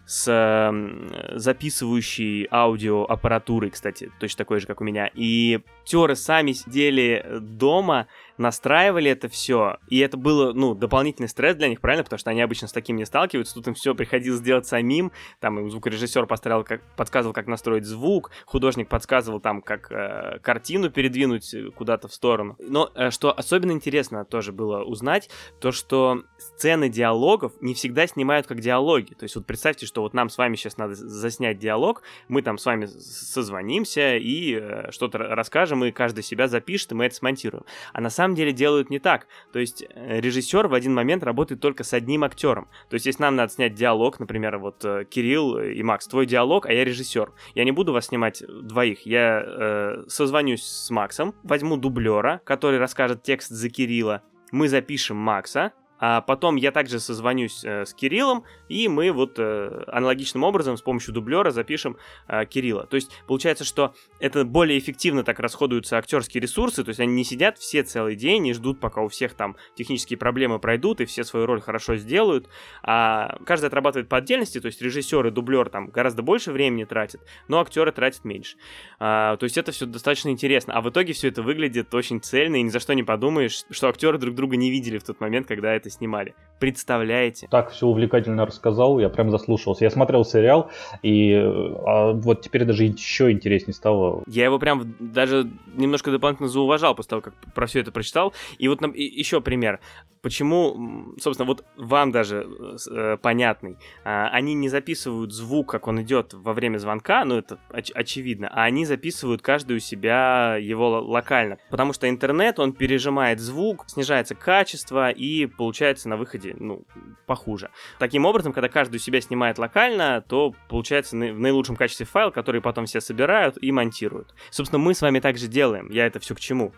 [0.06, 5.10] с э, записывающей аудио аппаратурой, кстати, точно такой же, как у меня.
[5.12, 8.06] И актеры сами сидели дома,
[8.38, 12.05] настраивали это все, и это было, ну, дополнительный стресс для них, правильно?
[12.05, 15.59] Потому что они обычно с таким не сталкиваются, тут им все приходилось делать самим, там
[15.59, 21.55] им звукорежиссер поставил, как, подсказывал, как настроить звук, художник подсказывал там, как э, картину передвинуть
[21.75, 22.57] куда-то в сторону.
[22.59, 28.46] Но э, что особенно интересно тоже было узнать, то, что сцены диалогов не всегда снимают
[28.46, 29.14] как диалоги.
[29.14, 32.59] То есть вот представьте, что вот нам с вами сейчас надо заснять диалог, мы там
[32.59, 37.64] с вами созвонимся и э, что-то расскажем, и каждый себя запишет, и мы это смонтируем.
[37.92, 39.28] А на самом самом деле делают не так.
[39.52, 42.68] То есть э, режиссер в один момент работает только с одним актером.
[42.90, 46.66] То есть если нам надо снять диалог, например, вот э, Кирилл и Макс, твой диалог,
[46.66, 47.32] а я режиссер.
[47.54, 49.06] Я не буду вас снимать двоих.
[49.06, 54.22] Я э, созвонюсь с Максом, возьму дублера, который расскажет текст за Кирилла.
[54.50, 59.85] Мы запишем Макса, А потом я также созвонюсь э, с Кириллом, и мы вот э,
[59.87, 61.96] аналогичным образом с помощью дублера запишем
[62.28, 62.87] э, Кирилла.
[62.87, 67.24] То есть получается, что это более эффективно так расходуются актерские ресурсы, то есть они не
[67.24, 71.24] сидят все целый день и ждут, пока у всех там технические проблемы пройдут и все
[71.24, 72.48] свою роль хорошо сделают,
[72.82, 77.22] а каждый отрабатывает по отдельности, то есть режиссер и дублер там гораздо больше времени тратят,
[77.48, 78.56] но актеры тратят меньше.
[78.98, 82.56] А, то есть это все достаточно интересно, а в итоге все это выглядит очень цельно,
[82.56, 85.46] и ни за что не подумаешь, что актеры друг друга не видели в тот момент,
[85.46, 86.35] когда это снимали.
[86.59, 87.49] Представляете?
[87.51, 89.85] Так все увлекательно рассказал, я прям заслушался.
[89.85, 90.70] Я смотрел сериал,
[91.03, 94.22] и а вот теперь даже еще интереснее стало.
[94.27, 98.33] Я его прям даже немножко дополнительно зауважал после того, как про все это прочитал.
[98.59, 99.81] И вот и, еще пример.
[100.22, 102.49] Почему, собственно, вот вам даже
[102.90, 103.77] э, понятный.
[104.05, 108.49] А, они не записывают звук, как он идет во время звонка, ну это оч- очевидно,
[108.49, 111.59] а они записывают каждый у себя его локально.
[111.70, 115.75] Потому что интернет, он пережимает звук, снижается качество и получается
[116.08, 116.84] на выходе, ну,
[117.26, 117.70] похуже.
[117.98, 122.60] Таким образом, когда каждый у себя снимает локально, то получается в наилучшем качестве файл, который
[122.60, 124.34] потом все собирают и монтируют.
[124.50, 125.90] Собственно, мы с вами также делаем.
[125.90, 126.72] Я это все к чему?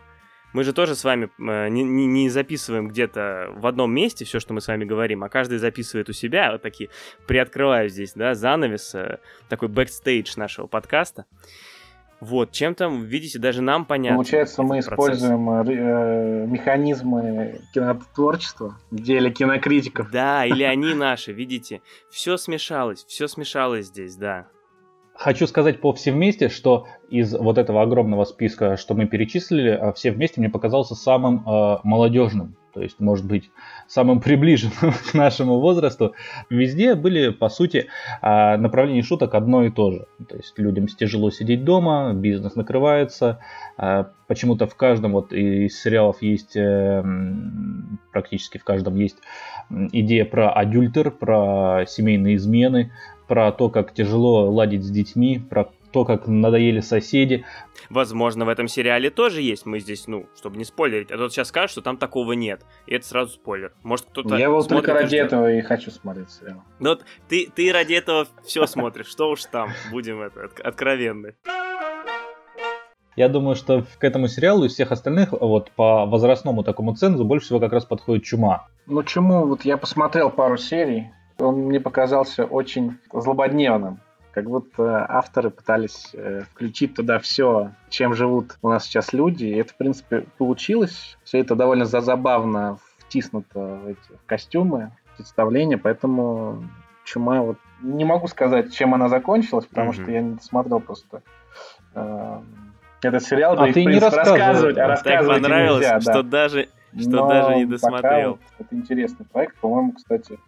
[0.54, 4.40] Мы же тоже с вами э, не, не, не записываем где-то в одном месте все,
[4.40, 6.52] что мы с вами говорим, а каждый записывает у себя.
[6.52, 6.88] Вот такие
[7.26, 11.26] приоткрываю здесь, да, занавес, э, такой бэкстейдж нашего подкаста.
[12.20, 14.16] Вот, чем там, видите, даже нам понятно.
[14.16, 20.11] Получается, мы используем э, э, механизмы кинотворчества в деле кинокритиков.
[20.11, 21.81] Да, или они наши, видите.
[22.11, 24.48] Все смешалось, все смешалось здесь, да.
[25.18, 29.92] Хочу сказать по все вместе, что из вот этого огромного списка, что мы перечислили, а
[29.92, 33.50] все вместе мне показался самым э, молодежным, то есть, может быть,
[33.88, 36.14] самым приближенным к нашему возрасту.
[36.50, 37.88] Везде были, по сути,
[38.22, 40.07] э, направления шуток одно и то же.
[40.28, 43.40] То есть, людям тяжело сидеть дома, бизнес накрывается.
[43.76, 47.02] Э, почему-то в каждом вот из сериалов есть, э,
[48.12, 49.16] практически в каждом есть
[49.68, 52.92] идея про адюльтер, про семейные измены,
[53.28, 57.44] про то, как тяжело ладить с детьми, про то, как надоели соседи.
[57.90, 59.64] Возможно, в этом сериале тоже есть.
[59.64, 61.10] Мы здесь, ну, чтобы не спойлерить.
[61.10, 62.62] А тут сейчас скажут, что там такого нет.
[62.86, 63.72] И это сразу спойлер.
[63.82, 66.62] Может, кто-то Я вот только ради этого и хочу смотреть сериал.
[66.80, 69.06] Ну, вот ты, ты ради этого все смотришь.
[69.06, 71.34] Что уж там, будем это, откровенны.
[73.16, 77.46] Я думаю, что к этому сериалу из всех остальных вот по возрастному такому цензу больше
[77.46, 78.68] всего как раз подходит «Чума».
[78.86, 84.01] Ну, «Чуму» вот я посмотрел пару серий, он мне показался очень злободневным.
[84.33, 89.46] Как будто авторы пытались э, включить туда все, чем живут у нас сейчас люди.
[89.46, 91.18] И это, в принципе, получилось.
[91.24, 95.79] Все это довольно забавно втиснуто в эти костюмы, представления.
[95.79, 96.62] Поэтому
[97.05, 100.03] чума вот не могу сказать, чем она закончилась, потому mm-hmm.
[100.03, 101.22] что я не смотрел просто
[101.94, 102.40] э,
[103.03, 103.55] этот сериал.
[103.55, 106.29] А да ты и, в принципе, не рассказывать, а рассказывать так понравилось, нельзя, что да.
[106.29, 108.03] даже что Но даже не досмотрел.
[108.03, 110.38] Пока вот, это интересный проект, по-моему, кстати,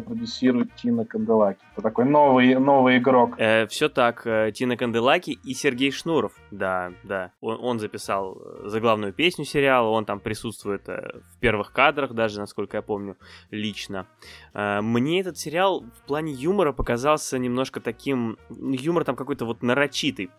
[0.00, 1.60] продюсирует Тина Канделаки.
[1.72, 3.34] Это такой новый, новый игрок.
[3.38, 6.32] Э, все так, э, Тина Канделаки и Сергей Шнуров.
[6.50, 7.32] Да, да.
[7.40, 12.40] Он, он записал э, заглавную песню сериала, он там присутствует э, в первых кадрах, даже,
[12.40, 13.16] насколько я помню,
[13.50, 14.06] лично.
[14.54, 18.38] Мне этот сериал в плане юмора показался немножко таким...
[18.50, 20.30] Юмор там какой-то вот нарочитый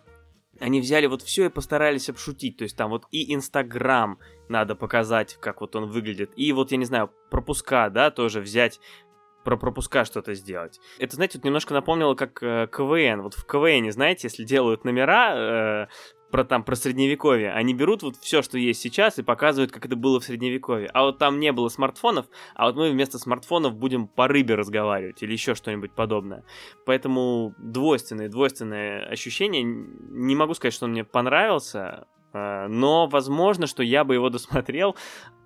[0.60, 2.58] они взяли вот все и постарались обшутить.
[2.58, 6.32] То есть там вот и Инстаграм надо показать, как вот он выглядит.
[6.36, 8.80] И вот, я не знаю, пропуска, да, тоже взять
[9.46, 10.82] про пропуска что-то сделать.
[11.00, 13.22] Это, знаете, вот немножко напомнило, как э, КВН.
[13.22, 15.88] Вот в КВН, знаете, если делают номера, э,
[16.32, 19.96] про там про средневековье, они берут вот все, что есть сейчас, и показывают, как это
[19.96, 20.90] было в средневековье.
[20.94, 25.24] А вот там не было смартфонов, а вот мы вместо смартфонов будем по рыбе разговаривать
[25.24, 26.44] или еще что-нибудь подобное.
[26.86, 29.64] Поэтому двойственное, двойственное ощущение.
[29.64, 34.96] Не могу сказать, что он мне понравился, но возможно, что я бы его досмотрел,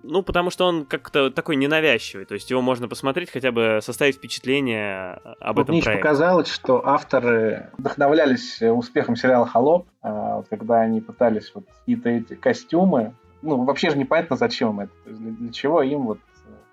[0.02, 4.16] ну, потому что он как-то такой ненавязчивый, то есть его можно посмотреть, хотя бы составить
[4.16, 6.02] впечатление об вот этом мне проекте.
[6.02, 13.14] показалось, что авторы вдохновлялись успехом сериала «Холоп», а, когда они пытались вот какие-то эти костюмы,
[13.42, 16.18] ну, вообще же непонятно, зачем это, для, для чего им вот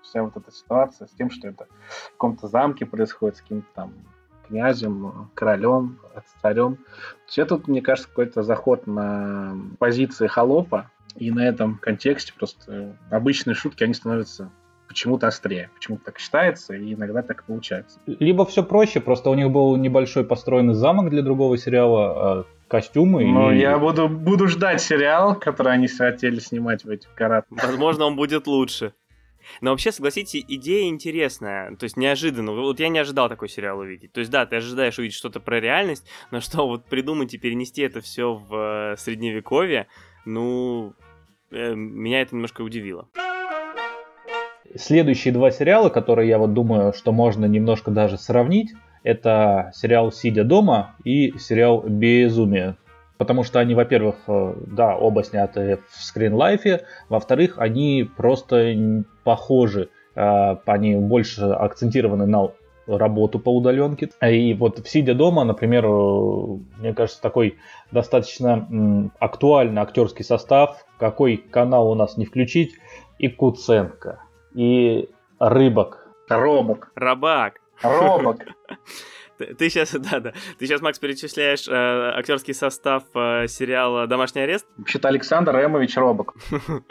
[0.02, 3.92] вся вот эта ситуация с тем, что это в каком-то замке происходит, с каким-то там
[4.48, 5.98] князем, королем,
[6.42, 6.78] царем.
[7.26, 13.54] Все тут, мне кажется, какой-то заход на позиции холопа, и на этом контексте просто обычные
[13.54, 14.50] шутки, они становятся
[14.88, 18.00] почему-то острее, почему-то так считается, и иногда так получается.
[18.06, 23.24] Либо все проще, просто у них был небольшой построенный замок для другого сериала, а костюмы.
[23.24, 23.58] Ну, и...
[23.58, 27.44] я буду, буду ждать сериал, который они хотели снимать в этих горах.
[27.50, 28.94] Возможно, он будет лучше.
[29.60, 32.52] Но вообще, согласитесь, идея интересная, то есть неожиданно.
[32.52, 34.12] Вот я не ожидал такой сериал увидеть.
[34.12, 37.82] То есть да, ты ожидаешь увидеть что-то про реальность, но что вот придумать и перенести
[37.82, 39.86] это все в э, средневековье,
[40.24, 40.94] ну,
[41.50, 43.08] э, меня это немножко удивило.
[44.74, 50.44] Следующие два сериала, которые я вот думаю, что можно немножко даже сравнить, это сериал «Сидя
[50.44, 52.76] дома» и сериал «Безумие».
[53.18, 60.56] Потому что они, во-первых, э, да, оба сняты в скринлайфе, во-вторых, они просто похожи, э,
[60.64, 62.52] они больше акцентированы на
[62.86, 64.10] работу по удаленке.
[64.22, 67.56] И вот сидя дома, например, э, мне кажется, такой
[67.90, 72.74] достаточно актуальный актерский состав, какой канал у нас не включить,
[73.18, 74.20] и Куценко,
[74.54, 76.08] и Рыбок.
[76.28, 76.92] Робок.
[76.94, 77.54] Рабак.
[77.82, 78.38] Робок.
[79.38, 80.32] Ты, сейчас, да, да.
[80.58, 84.66] Ты сейчас, Макс, перечисляешь э, актерский состав э, сериала «Домашний арест»?
[84.76, 86.34] Вообще-то Александр Эмович Робок.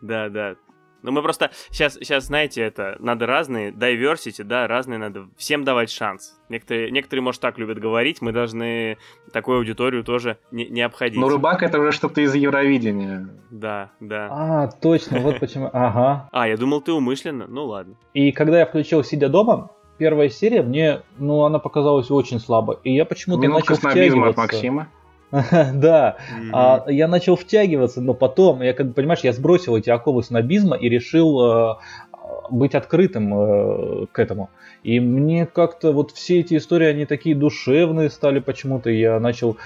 [0.00, 0.56] Да, да.
[1.04, 5.90] Ну, мы просто сейчас, сейчас, знаете, это надо разные, diversity, да, разные надо всем давать
[5.90, 6.40] шанс.
[6.48, 8.96] Некоторые, некоторые, может, так любят говорить, мы должны
[9.30, 11.20] такую аудиторию тоже не, не обходить.
[11.20, 13.28] Ну, рыбак это уже что-то из Евровидения.
[13.50, 14.28] Да, да.
[14.30, 15.68] А, точно, вот почему.
[15.74, 16.30] Ага.
[16.32, 17.96] А, я думал, ты умышленно, ну ладно.
[18.14, 22.78] И когда я включил «Сидя дома», первая серия мне, ну, она показалась очень слабо.
[22.84, 24.30] И я почему-то Минутка начал втягиваться.
[24.30, 24.88] от Максима.
[25.74, 26.16] Да,
[26.52, 30.76] а, я начал втягиваться, но потом, я как бы, понимаешь, я сбросил эти оковы снобизма
[30.76, 31.74] и решил э,
[32.50, 34.50] быть открытым э, к этому.
[34.82, 38.90] И мне как-то вот все эти истории, они такие душевные стали почему-то.
[38.90, 39.56] Я начал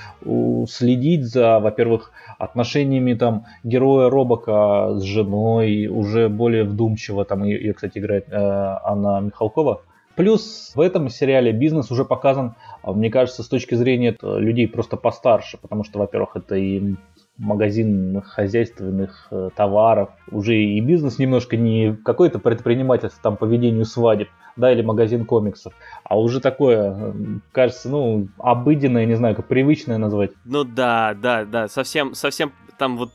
[0.69, 7.25] следить за, во-первых, отношениями там героя Робока с женой, уже более вдумчиво.
[7.25, 9.83] Там ее, кстати, играет э, Анна Михалкова.
[10.19, 14.67] Плюс в этом сериале бизнес уже показан, а, мне кажется, с точки зрения э, людей
[14.67, 16.97] просто постарше, потому что, во-первых, это и
[17.37, 24.29] магазин хозяйственных э, товаров, уже и бизнес немножко не какое-то предпринимательство там по ведению свадеб,
[24.57, 27.15] да, или магазин комиксов, а уже такое,
[27.53, 30.33] кажется, ну, обыденное, не знаю, как привычное назвать.
[30.45, 33.13] Ну да, да, да, совсем, совсем там вот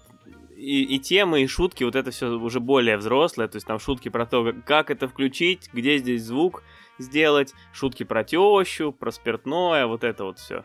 [0.56, 4.08] и, и темы, и шутки, вот это все уже более взрослое, то есть там шутки
[4.08, 6.64] про то, как это включить, где здесь звук,
[7.00, 10.64] сделать, шутки про тещу, про спиртное, вот это вот все.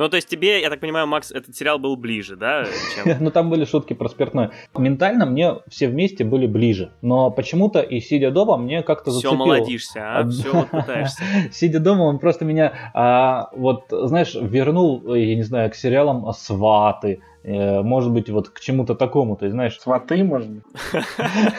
[0.00, 2.64] Ну, то есть тебе, я так понимаю, Макс, этот сериал был ближе, да?
[2.94, 3.16] Чем...
[3.20, 4.50] ну, там были шутки про спиртное.
[4.74, 6.92] Ментально мне все вместе были ближе.
[7.02, 9.34] Но почему-то и сидя дома мне как-то зацепило.
[9.34, 10.26] Все молодишься, а?
[10.26, 11.22] Все вот пытаешься.
[11.52, 17.20] сидя дома он просто меня, а, вот, знаешь, вернул, я не знаю, к сериалам «Сваты»,
[17.39, 19.78] Э, может быть, вот к чему-то такому, ты знаешь.
[19.80, 20.62] Сваты, может быть.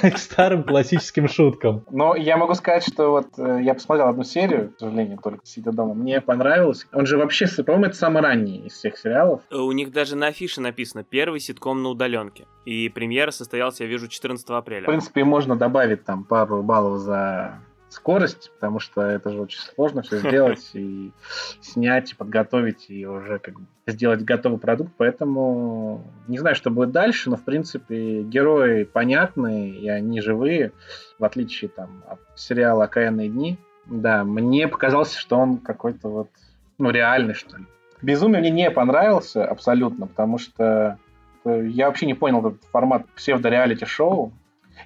[0.13, 1.83] К старым классическим шуткам.
[1.89, 5.71] Но я могу сказать, что вот э, я посмотрел одну серию, к сожалению, только сидя
[5.71, 5.93] дома.
[5.93, 6.87] Мне понравилось.
[6.93, 9.41] Он же вообще, по-моему, это самый ранний из всех сериалов.
[9.49, 12.45] Э, у них даже на афише написано «Первый ситком на удаленке».
[12.65, 14.83] И премьера состоялась, я вижу, 14 апреля.
[14.83, 17.59] В принципе, можно добавить там пару баллов за
[17.91, 21.11] скорость, потому что это же очень сложно все сделать и
[21.59, 26.91] снять, и подготовить, и уже как бы сделать готовый продукт, поэтому не знаю, что будет
[26.91, 30.71] дальше, но в принципе герои понятные, и они живые,
[31.19, 33.57] в отличие там от сериала «Окаянные дни».
[33.87, 36.29] Да, мне показалось, что он какой-то вот,
[36.77, 37.65] ну, реальный, что ли.
[38.01, 40.97] «Безумие» мне не понравился абсолютно, потому что
[41.43, 44.31] э, я вообще не понял этот формат псевдо-реалити-шоу.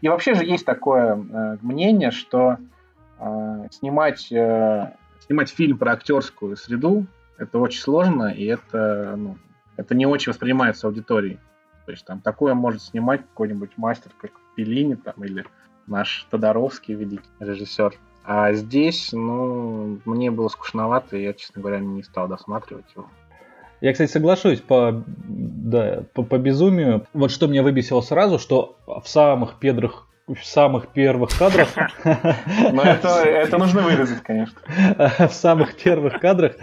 [0.01, 2.57] И вообще же есть такое э, мнение, что
[3.71, 4.93] снимать, э,
[5.25, 7.05] снимать фильм про актерскую среду
[7.37, 9.37] это очень сложно, и это, ну,
[9.77, 11.39] это не очень воспринимается аудиторией.
[11.85, 15.45] То есть там такое может снимать какой-нибудь мастер, как Пелини там, или
[15.87, 17.93] наш Тодоровский великий режиссер.
[18.23, 23.07] А здесь, ну, мне было скучновато, и я, честно говоря, не стал досматривать его.
[23.81, 27.05] Я, кстати, соглашусь по, да, по, по безумию.
[27.13, 31.69] Вот что меня выбесило сразу, что в самых педрах в самых первых кадрах...
[32.03, 34.59] Но это, это нужно вырезать, конечно.
[35.27, 36.55] В самых первых кадрах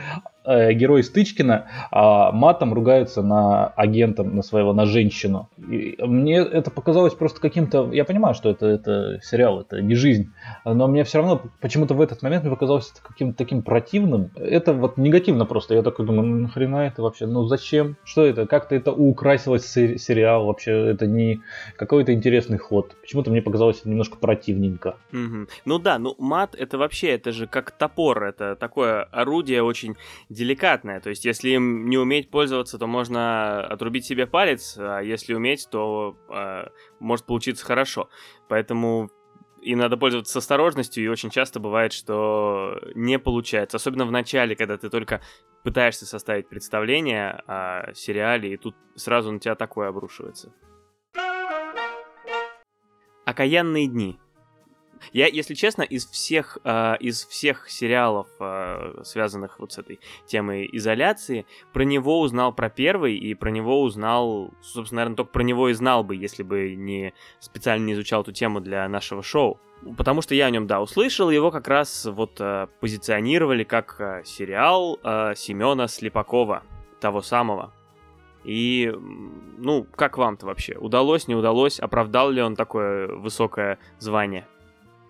[0.45, 5.49] герой Стычкина а, матом ругаются на агента, на своего, на женщину.
[5.59, 7.91] И мне это показалось просто каким-то...
[7.93, 10.33] Я понимаю, что это, это сериал, это не жизнь.
[10.65, 14.31] Но мне все равно почему-то в этот момент мне показалось это каким-то таким противным.
[14.37, 15.75] Это вот негативно просто.
[15.75, 17.27] Я такой думаю, ну нахрена это вообще?
[17.27, 17.97] Ну зачем?
[18.05, 18.47] Что это?
[18.47, 20.73] Как-то это украсилось сериал вообще.
[20.73, 21.41] Это не
[21.77, 22.95] какой-то интересный ход.
[23.01, 24.97] Почему-то мне показалось это немножко противненько.
[25.13, 25.47] Угу.
[25.65, 28.25] Ну да, ну мат это вообще, это же как топор.
[28.25, 29.97] Это такое орудие очень
[30.33, 31.01] деликатное.
[31.01, 35.69] То есть, если им не уметь пользоваться, то можно отрубить себе палец, а если уметь,
[35.71, 36.69] то э,
[37.01, 38.09] может получиться хорошо.
[38.49, 39.11] Поэтому
[39.63, 43.77] им надо пользоваться с осторожностью, и очень часто бывает, что не получается.
[43.77, 45.21] Особенно в начале, когда ты только
[45.63, 50.53] пытаешься составить представление о сериале, и тут сразу на тебя такое обрушивается.
[53.25, 54.19] Окаянные дни.
[55.13, 60.69] Я, если честно, из всех, э, из всех сериалов, э, связанных вот с этой темой
[60.73, 65.69] изоляции, про него узнал про первый, и про него узнал, собственно, наверное, только про него
[65.69, 69.59] и знал бы, если бы не специально не изучал эту тему для нашего шоу.
[69.97, 74.23] Потому что я о нем, да, услышал, его как раз вот э, позиционировали как э,
[74.25, 76.63] сериал э, Семена Слепакова,
[77.01, 77.73] того самого.
[78.45, 78.93] И,
[79.59, 80.77] ну, как вам-то вообще?
[80.77, 81.79] Удалось, не удалось?
[81.79, 84.47] Оправдал ли он такое высокое звание?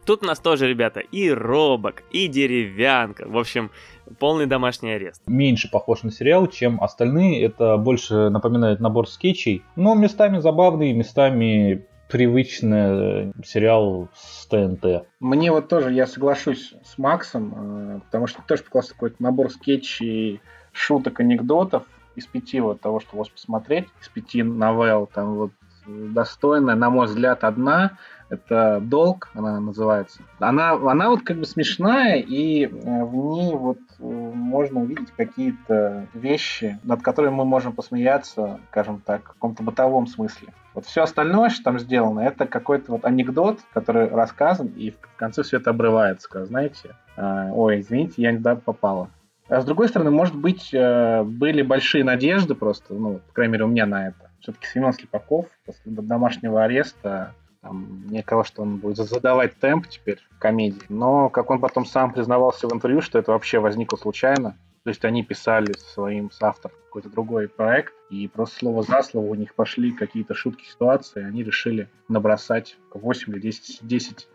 [0.05, 3.29] Тут у нас тоже, ребята, и робок, и деревянка.
[3.29, 3.71] В общем,
[4.19, 5.23] полный домашний арест.
[5.27, 7.45] Меньше похож на сериал, чем остальные.
[7.45, 9.63] Это больше напоминает набор скетчей.
[9.77, 15.07] Но местами забавный, местами привычный э, сериал с ТНТ.
[15.21, 17.55] Мне вот тоже, я соглашусь с Максом,
[17.97, 20.41] э, потому что тоже показался какой-то набор скетчей,
[20.73, 21.85] шуток, анекдотов
[22.15, 25.53] из пяти вот того, что вас посмотреть, из пяти новелл, там вот
[25.87, 27.99] достойная, на мой взгляд, одна.
[28.33, 30.23] Это «Долг», она называется.
[30.39, 32.69] Она, она вот как бы смешная, и э,
[33.05, 39.25] в ней вот э, можно увидеть какие-то вещи, над которыми мы можем посмеяться, скажем так,
[39.25, 40.49] в каком-то бытовом смысле.
[40.73, 45.43] Вот все остальное, что там сделано, это какой-то вот анекдот, который рассказан, и в конце
[45.43, 46.47] все это обрывается.
[46.47, 49.11] Знаете, «А, ой, извините, я не туда попала.
[49.51, 53.65] А с другой стороны, может быть, э, были большие надежды просто, ну, по крайней мере,
[53.65, 54.31] у меня на это.
[54.41, 60.19] Все-таки Семен Слепаков после домашнего ареста там, мне казалось, что он будет задавать темп теперь
[60.31, 60.83] в комедии.
[60.89, 64.57] Но, как он потом сам признавался в интервью, что это вообще возникло случайно.
[64.83, 69.35] То есть они писали своим соавтором какой-то другой проект, и просто слово за слово у
[69.37, 74.29] них пошли какие-то шутки ситуации, и они решили набросать 8 или 10, 10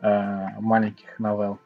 [0.00, 1.58] э, маленьких новелл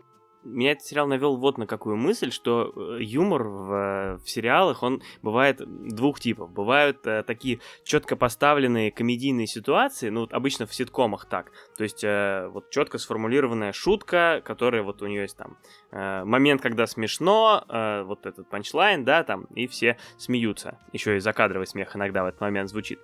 [0.45, 4.83] меня этот сериал навел вот на какую мысль, что э, юмор в, э, в сериалах,
[4.83, 6.53] он бывает двух типов.
[6.53, 11.51] Бывают э, такие четко поставленные комедийные ситуации, ну, вот обычно в ситкомах так.
[11.77, 15.57] То есть э, вот четко сформулированная шутка, которая вот у нее есть там
[15.91, 20.79] э, момент, когда смешно, э, вот этот панчлайн, да, там, и все смеются.
[20.93, 23.01] Еще и закадровый смех иногда в этот момент звучит.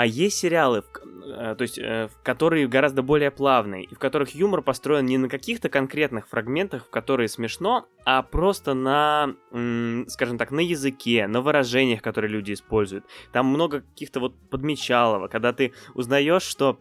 [0.00, 4.62] А есть сериалы, э, то есть, э, которые гораздо более плавные, и в которых юмор
[4.62, 9.34] построен не на каких-то конкретных фрагментах, в которые смешно, а просто на,
[10.08, 13.04] скажем так, на языке, на выражениях, которые люди используют.
[13.30, 16.78] Там много каких-то вот подмечалого, когда ты узнаешь, что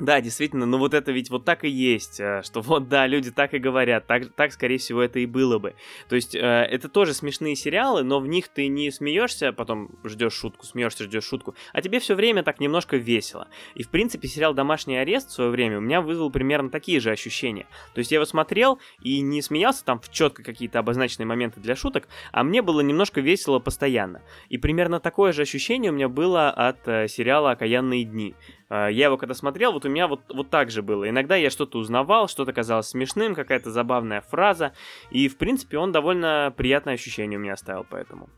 [0.00, 3.30] да, действительно, но вот это ведь вот так и есть, э, что вот да, люди
[3.30, 5.76] так и говорят, так, так скорее всего это и было бы.
[6.08, 10.32] То есть э, это тоже смешные сериалы, но в них ты не смеешься, потом ждешь
[10.32, 13.46] шутку, смеешься, ждешь шутку, а тебе все время так немножко весело.
[13.76, 17.12] И в принципе сериал «Домашний арест» в свое время у меня вызвал примерно такие же
[17.12, 17.68] ощущения.
[17.94, 21.76] То есть я его смотрел и не смеялся там в четко какие-то обозначенные моменты для
[21.76, 24.22] шуток, а мне было немножко весело постоянно.
[24.48, 28.34] И примерно такое же ощущение у меня было от э, сериала «Окаянные дни».
[28.70, 31.08] Я его когда смотрел, вот у меня вот, вот так же было.
[31.08, 34.72] Иногда я что-то узнавал, что-то казалось смешным, какая-то забавная фраза.
[35.10, 38.28] И, в принципе, он довольно приятное ощущение у меня оставил поэтому.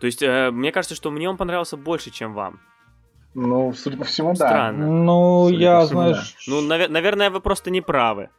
[0.00, 2.60] То есть, э, мне кажется, что мне он понравился больше, чем вам.
[3.34, 4.48] Ну, судя по всему, да.
[4.48, 4.86] Странно.
[4.86, 6.34] Ну, судя я, всему, знаешь...
[6.46, 6.52] Да.
[6.52, 8.30] Ну, нав- наверное, вы просто не правы.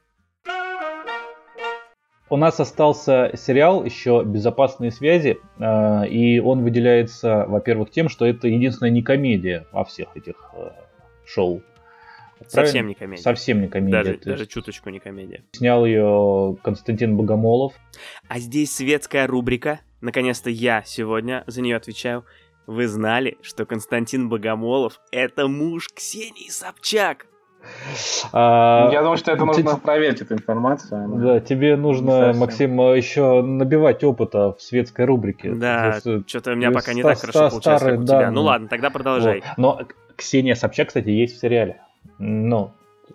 [2.30, 8.50] У нас остался сериал еще «Безопасные связи», э, и он выделяется, во-первых, тем, что это
[8.50, 10.72] единственная не комедия во всех этих э,
[11.26, 11.62] шоу.
[12.48, 13.22] Совсем не комедия.
[13.24, 14.04] Совсем не комедия.
[14.04, 15.44] Даже, даже чуточку не комедия.
[15.52, 17.74] Снял ее Константин Богомолов.
[18.28, 19.80] А здесь светская рубрика.
[20.02, 22.26] Наконец-то я сегодня за нее отвечаю.
[22.68, 27.28] Вы знали, что Константин Богомолов— это муж Ксении Собчак?
[28.32, 31.10] А, Я думаю, что это нужно проверить, эту информацию.
[31.16, 35.52] Да, тебе нужно, Максим, еще набивать опыта в светской рубрике.
[35.52, 38.32] Да, что-то у меня пока не так хорошо получается, как у тебя.
[38.32, 39.44] Ну ладно, тогда продолжай.
[39.58, 39.82] Но
[40.16, 41.82] Ксения Собчак, кстати, есть в сериале.
[42.20, 42.72] Ну,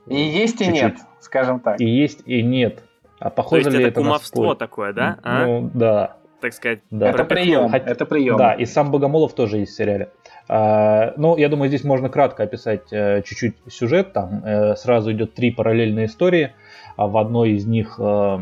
[0.07, 1.81] и есть и нет, скажем так.
[1.81, 2.83] И есть и нет.
[3.19, 5.19] А похоже То есть ли это, это кумовство такое, да?
[5.23, 5.47] А?
[5.47, 6.17] Ну, да.
[6.41, 6.81] Так сказать.
[6.91, 7.09] Да.
[7.09, 7.91] Это прием, Хотя...
[7.91, 8.37] это прием.
[8.37, 10.11] Да, и сам Богомолов тоже есть в сериале.
[10.49, 14.13] А, ну, я думаю, здесь можно кратко описать э, чуть-чуть сюжет.
[14.13, 16.53] Там э, сразу идет три параллельные истории.
[16.97, 18.39] А в одной из них э,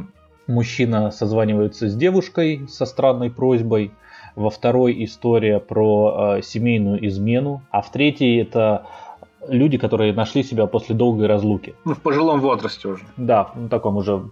[0.47, 3.93] мужчина созванивается с девушкой со странной просьбой.
[4.35, 7.63] Во второй история про э, семейную измену.
[7.71, 8.87] А в третьей это
[9.49, 11.75] люди, которые нашли себя после долгой разлуки.
[11.85, 13.05] Ну, в пожилом возрасте уже.
[13.17, 14.31] Да, в таком уже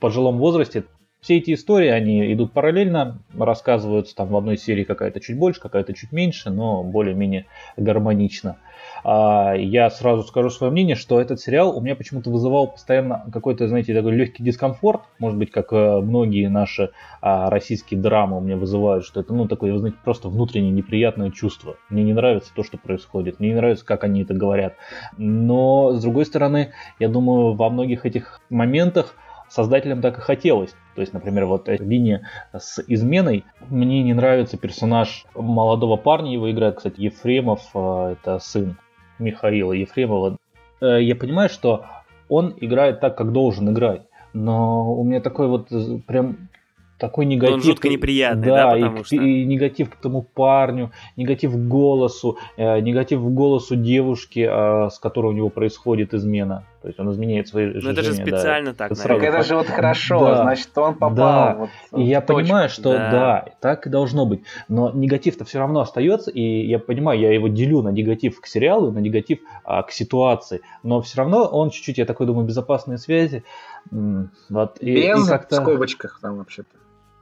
[0.00, 0.84] пожилом возрасте.
[1.20, 5.92] Все эти истории, они идут параллельно, рассказываются там в одной серии какая-то чуть больше, какая-то
[5.92, 7.46] чуть меньше, но более-менее
[7.76, 8.58] гармонично.
[9.04, 13.68] А, я сразу скажу свое мнение, что этот сериал у меня почему-то вызывал постоянно какой-то,
[13.68, 15.02] знаете, такой легкий дискомфорт.
[15.18, 16.90] Может быть, как э, многие наши
[17.20, 21.30] а, российские драмы у меня вызывают, что это, ну, такое, вы знаете, просто внутреннее неприятное
[21.30, 21.76] чувство.
[21.90, 24.74] Мне не нравится то, что происходит, мне не нравится, как они это говорят.
[25.16, 29.14] Но, с другой стороны, я думаю, во многих этих моментах
[29.48, 30.74] создателям так и хотелось.
[30.94, 33.44] То есть, например, вот линия с изменой.
[33.68, 38.76] Мне не нравится персонаж молодого парня, его играет, кстати, Ефремов, э, это сын
[39.18, 40.36] Михаила Ефремова.
[40.80, 41.86] Э, я понимаю, что
[42.28, 44.02] он играет так, как должен играть.
[44.32, 45.68] Но у меня такой вот
[46.06, 46.48] прям
[46.98, 47.54] такой негатив.
[47.54, 49.16] Он жутко неприятный, да, да потому и, что...
[49.16, 54.98] и негатив к тому парню, негатив к голосу, э, негатив к голосу девушки, э, с
[54.98, 56.64] которой у него происходит измена.
[56.80, 58.76] То есть он изменяет свои Ну это же специально да.
[58.76, 58.92] так.
[58.92, 59.20] Это, сразу...
[59.20, 60.42] это же вот хорошо, да.
[60.42, 61.16] значит он попал.
[61.16, 61.56] Да.
[61.58, 61.70] Вот
[62.00, 62.42] и я точку.
[62.42, 63.10] понимаю, что да.
[63.10, 64.42] да, так и должно быть.
[64.68, 68.92] Но негатив-то все равно остается, и я понимаю, я его делю на негатив к сериалу,
[68.92, 70.60] на негатив а, к ситуации.
[70.84, 73.42] Но все равно он чуть-чуть, я такой думаю, безопасные связи.
[73.90, 75.60] Вот, и, Без и как-то...
[75.60, 76.76] в скобочках там вообще-то.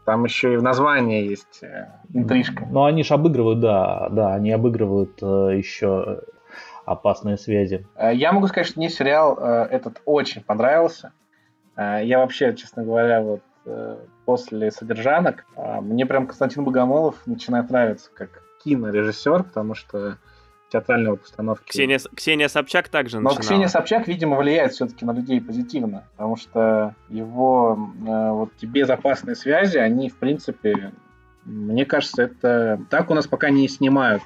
[0.05, 2.65] Там еще и в названии есть э, интрижка.
[2.71, 6.21] Ну, они же обыгрывают, да, да, они обыгрывают э, еще
[6.87, 7.87] опасные связи.
[7.97, 11.13] Э, я могу сказать, что мне сериал э, этот очень понравился.
[11.77, 13.43] Э, я вообще, честно говоря, вот
[14.25, 20.19] после «Содержанок» мне прям Константин Богомолов начинает нравиться как кинорежиссер, потому что
[20.71, 21.71] театральной постановки.
[21.71, 23.43] Ксения, Ксения Собчак также Но начинала.
[23.43, 27.77] Ксения Собчак, видимо, влияет все-таки на людей позитивно, потому что его
[28.07, 30.93] э, вот безопасные связи, они, в принципе,
[31.45, 34.23] мне кажется, это так у нас пока не снимают.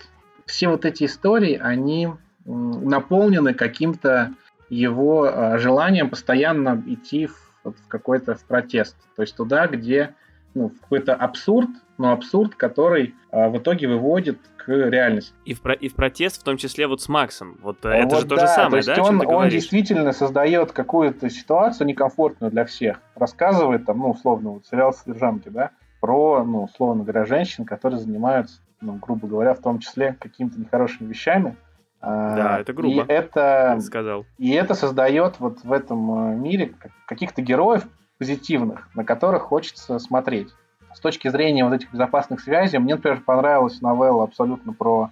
[0.46, 2.08] Все вот эти истории, они
[2.44, 4.32] наполнены каким-то
[4.68, 8.96] его э, желанием постоянно идти в, в какой-то в протест.
[9.16, 10.14] То есть туда, где
[10.54, 15.32] ну, какой-то абсурд, но абсурд, который э, в итоге выводит к реальности.
[15.44, 17.58] И в, про, и в протест, в том числе вот с Максом.
[17.62, 19.02] Вот, а это вот же да, то же самое, то есть да?
[19.02, 23.00] Он, он действительно создает какую-то ситуацию некомфортную для всех.
[23.14, 25.70] Рассказывает там, ну, условно, вот сериал «Содержанки», да,
[26.00, 31.08] про, ну, условно говоря, женщин, которые занимаются, ну, грубо говоря, в том числе какими-то нехорошими
[31.08, 31.56] вещами.
[32.00, 33.02] А, да, это грубо.
[33.02, 34.24] И это, сказал.
[34.38, 36.74] И это создает вот в этом э, мире
[37.06, 37.86] каких-то героев
[38.18, 40.48] позитивных, на которых хочется смотреть
[40.94, 45.10] с точки зрения вот этих безопасных связей, мне, например, понравилась новелла абсолютно про...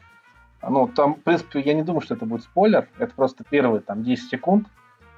[0.68, 2.88] Ну, там, в принципе, я не думаю, что это будет спойлер.
[2.98, 4.66] Это просто первые там 10 секунд.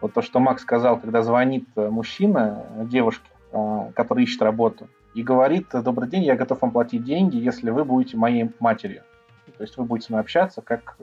[0.00, 3.28] Вот то, что Макс сказал, когда звонит э, мужчина э, девушке,
[3.94, 8.16] которая ищет работу, и говорит, добрый день, я готов вам платить деньги, если вы будете
[8.16, 9.02] моей матерью.
[9.56, 10.96] То есть вы будете со мной общаться, как,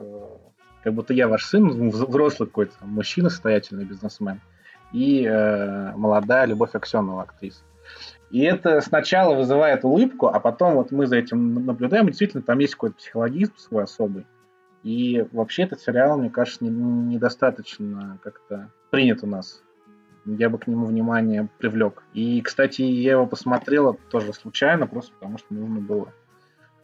[0.82, 4.40] как будто я ваш сын, взрослый какой-то мужчина, состоятельный бизнесмен,
[4.92, 7.62] и э, молодая Любовь Аксенова, актриса.
[8.30, 12.58] И это сначала вызывает улыбку, а потом вот мы за этим наблюдаем, и действительно там
[12.58, 14.26] есть какой-то психологизм свой особый.
[14.82, 19.62] И вообще этот сериал, мне кажется, не, недостаточно как-то принят у нас.
[20.24, 22.02] Я бы к нему внимание привлек.
[22.12, 26.12] И, кстати, я его посмотрел тоже случайно, просто потому что нужно было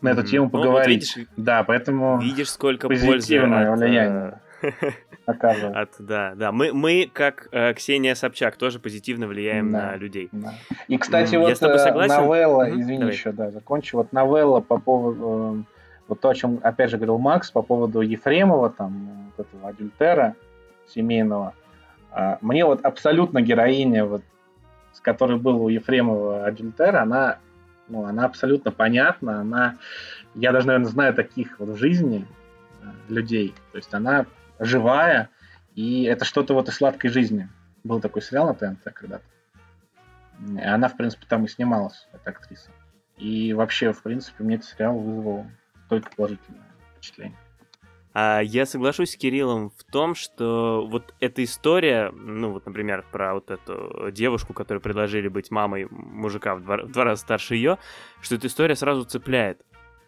[0.05, 1.13] на эту тему поговорить.
[1.17, 4.41] Ну, вот видишь, да, поэтому видишь, сколько позитивное пользы влияние.
[4.63, 4.71] Э,
[5.27, 5.77] оказывает.
[5.77, 6.53] От, да, да.
[6.53, 10.29] Мы, мы, как э, Ксения Собчак, тоже позитивно влияем да, на людей.
[10.33, 10.55] Да.
[10.89, 12.81] И, кстати, вот э, новелла, mm-hmm.
[12.81, 13.15] извини Давай.
[13.15, 13.97] еще, да, закончу.
[13.97, 15.73] Вот новелла по поводу, э,
[16.09, 20.35] вот то, о чем, опять же, говорил Макс, по поводу Ефремова, там, вот этого адюльтера
[20.89, 21.55] семейного.
[22.13, 24.23] Э, мне вот абсолютно героиня, вот,
[24.93, 27.39] с которой был у Ефремова адюльтер, она,
[27.89, 29.77] ну, она абсолютно понятна, она,
[30.35, 32.27] я даже, наверное, знаю таких вот в жизни
[32.83, 34.27] э, людей, то есть она
[34.59, 35.31] живая,
[35.75, 37.49] и это что-то вот из сладкой жизни.
[37.83, 39.25] Был такой сериал на ТНТ когда-то.
[40.63, 42.71] Она, в принципе, там и снималась, эта актриса.
[43.19, 45.47] И вообще, в принципе, мне этот сериал вызвал
[45.89, 46.67] только положительное
[46.97, 47.39] впечатление.
[48.17, 53.35] А я соглашусь с Кириллом в том, что вот эта история, ну вот, например, про
[53.35, 57.79] вот эту девушку, которую предложили быть мамой мужика в два, в два раза старше ее,
[58.23, 59.63] что эта история сразу цепляет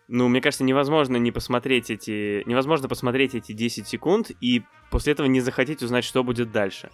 [0.09, 2.45] ну, мне кажется, невозможно не посмотреть эти...
[2.47, 6.91] Невозможно посмотреть эти 10 секунд и после этого не захотеть узнать, что будет дальше.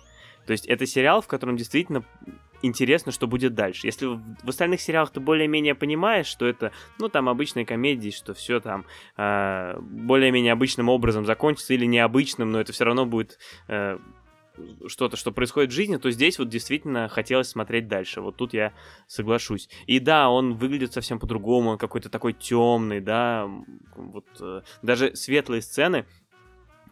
[0.47, 2.05] То есть это сериал, в котором действительно
[2.63, 3.87] интересно, что будет дальше.
[3.87, 8.61] Если в остальных сериалах ты более-менее понимаешь, что это, ну, там, обычные комедии, что все
[8.61, 8.87] там
[9.17, 13.39] э, более-менее обычным образом закончится или необычным, но это все равно будет
[13.69, 13.99] э,
[14.87, 18.21] что-то, что происходит в жизни, то здесь вот действительно хотелось смотреть дальше.
[18.21, 18.73] Вот тут я
[19.07, 19.69] соглашусь.
[19.87, 23.49] И да, он выглядит совсем по-другому, он какой-то такой темный, да,
[23.97, 26.07] вот э, даже светлые сцены,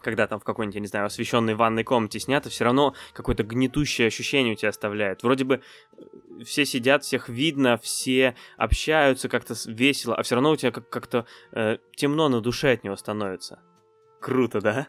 [0.03, 4.09] когда там в какой-нибудь, я не знаю, освещенной ванной комнате снято, все равно какое-то гнетущее
[4.09, 5.22] ощущение у тебя оставляет.
[5.22, 5.61] Вроде бы
[5.96, 10.88] э, все сидят, всех видно, все общаются как-то весело, а все равно у тебя как-
[10.88, 13.61] как-то э, темно на душе от него становится.
[14.20, 14.88] Круто, да?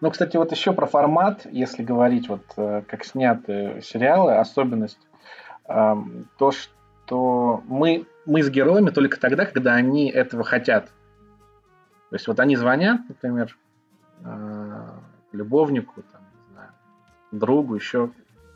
[0.00, 4.98] Ну, кстати, вот еще про формат, если говорить, вот э, как сняты сериалы, особенность,
[5.68, 5.94] э,
[6.38, 10.90] то, что мы, мы с героями только тогда, когда они этого хотят.
[12.10, 13.56] То есть вот они звонят, например,
[14.24, 14.88] э,
[15.32, 16.70] любовнику, там, не знаю,
[17.32, 18.10] другу, еще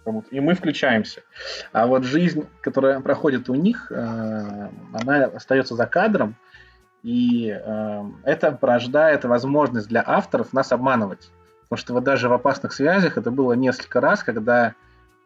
[0.05, 1.23] кому-то, и мы включаемся.
[1.73, 6.37] А вот жизнь, которая проходит у них, э, она остается за кадром,
[7.03, 11.31] и э, это порождает возможность для авторов нас обманывать.
[11.63, 14.75] Потому что вот даже в опасных связях это было несколько раз, когда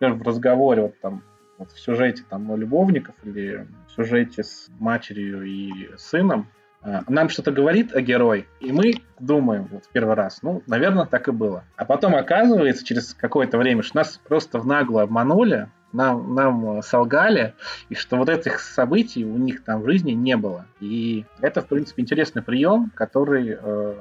[0.00, 1.22] в разговоре вот там
[1.58, 6.48] вот в сюжете там любовников или в сюжете с матерью и сыном
[6.84, 11.28] нам что-то говорит о герой, и мы думаем вот в первый раз, ну, наверное, так
[11.28, 11.64] и было.
[11.76, 17.54] А потом оказывается через какое-то время, что нас просто в нагло обманули, нам, нам солгали,
[17.88, 20.66] и что вот этих событий у них там в жизни не было.
[20.80, 23.94] И это, в принципе, интересный прием, который э,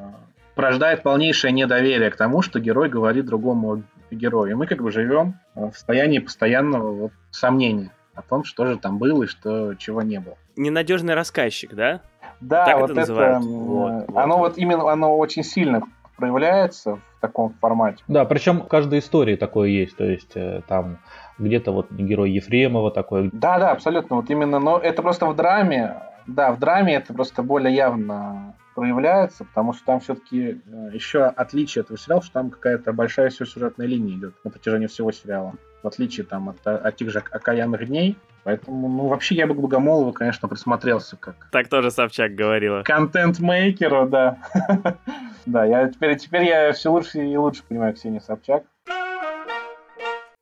[0.56, 4.52] порождает полнейшее недоверие к тому, что герой говорит другому герою.
[4.52, 8.98] И мы как бы живем в состоянии постоянного вот сомнения о том, что же там
[8.98, 10.38] было и что чего не было.
[10.56, 12.02] Ненадежный рассказчик, да?
[12.44, 14.50] Да, так вот это, это вот, оно вот.
[14.50, 15.82] вот именно оно очень сильно
[16.18, 18.04] проявляется в таком формате.
[18.08, 21.00] Да, причем в каждой истории такое есть, то есть э, там
[21.40, 23.30] где-то вот герой Ефремова такой.
[23.34, 24.18] Да, да, абсолютно.
[24.18, 25.96] Вот именно, но это просто в драме,
[26.28, 31.84] да, в драме это просто более явно проявляется, потому что там все-таки э, еще отличие
[31.84, 35.54] этого сериала, что там какая-то большая все сюжетная линия идет на протяжении всего сериала.
[35.82, 38.18] В отличие там от, от тех же окаянных дней.
[38.44, 41.48] Поэтому, ну, вообще я бы к Богомолову, конечно, присмотрелся как...
[41.52, 42.84] Так тоже Собчак говорила.
[42.84, 44.38] Контент-мейкеру, да.
[45.46, 48.64] Да, я теперь, теперь я все лучше и лучше понимаю Ксению Собчак.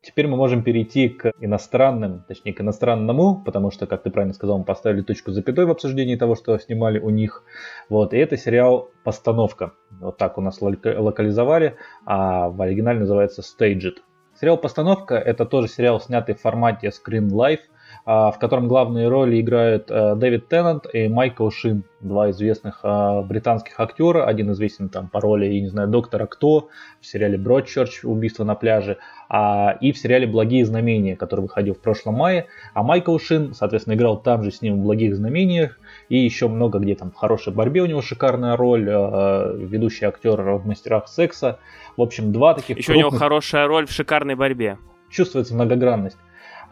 [0.03, 4.57] Теперь мы можем перейти к иностранным, точнее к иностранному, потому что, как ты правильно сказал,
[4.57, 7.43] мы поставили точку запятой в обсуждении того, что снимали у них.
[7.87, 9.73] Вот, и это сериал «Постановка».
[9.99, 13.97] Вот так у нас локализовали, а в оригинале называется «Staged».
[14.39, 17.57] Сериал «Постановка»— это тоже сериал, снятый в формате Screen а,
[18.05, 23.79] в котором главные роли играют э, Дэвид Теннант и Майкл Шин, два известных а, британских
[23.79, 28.03] актера, один известен там по роли, я не знаю, доктора Кто в сериале Бродчерч.
[28.03, 28.97] «Убийство на пляже»,
[29.29, 33.93] а, и в сериале «Благие знамения», который выходил в прошлом мае, а Майкл Шин, соответственно,
[33.93, 35.79] играл там же с ним в «Благих знамениях»,
[36.09, 40.65] и еще много где там в «Хорошей борьбе» у него шикарная роль, ведущий актер в
[40.65, 41.59] «Мастерах секса»,
[41.97, 43.07] в общем, два таких Еще крупных...
[43.07, 44.77] у него хорошая роль в «Шикарной борьбе».
[45.09, 46.17] Чувствуется многогранность.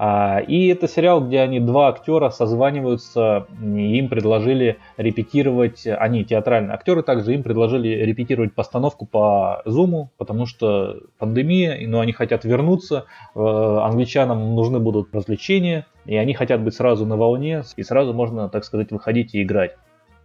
[0.02, 7.04] А, и это сериал, где они два актера созваниваются, им предложили репетировать, они театральные актеры
[7.04, 13.40] также, им предложили репетировать постановку по Зуму, потому что пандемия, но они хотят вернуться, э,
[13.42, 18.64] англичанам нужны будут развлечения, и они хотят быть сразу на волне, и сразу можно, так
[18.64, 19.76] сказать, выходить и играть.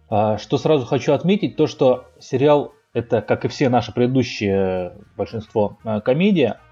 [0.09, 5.79] А, что сразу хочу отметить, то что сериал это, как и все наши предыдущие, большинство,
[5.83, 6.64] э, комедия, Э,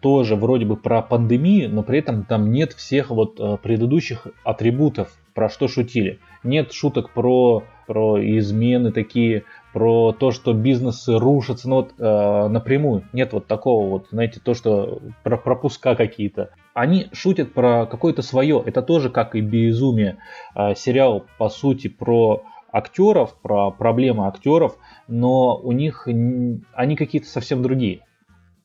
[0.00, 5.08] тоже вроде бы про пандемию, но при этом там нет всех вот э, предыдущих атрибутов,
[5.34, 6.20] про что шутили.
[6.42, 9.44] Нет шуток про, про измены такие,
[9.74, 13.04] про то, что бизнесы рушатся, ну вот э, напрямую.
[13.12, 16.50] Нет вот такого вот, знаете, то, что про пропуска какие-то.
[16.72, 18.62] Они шутят про какое-то свое.
[18.64, 20.16] Это тоже как и безумие.
[20.54, 22.42] Э, сериал, по сути, про
[22.72, 28.00] актеров, про проблемы актеров, но у них они какие-то совсем другие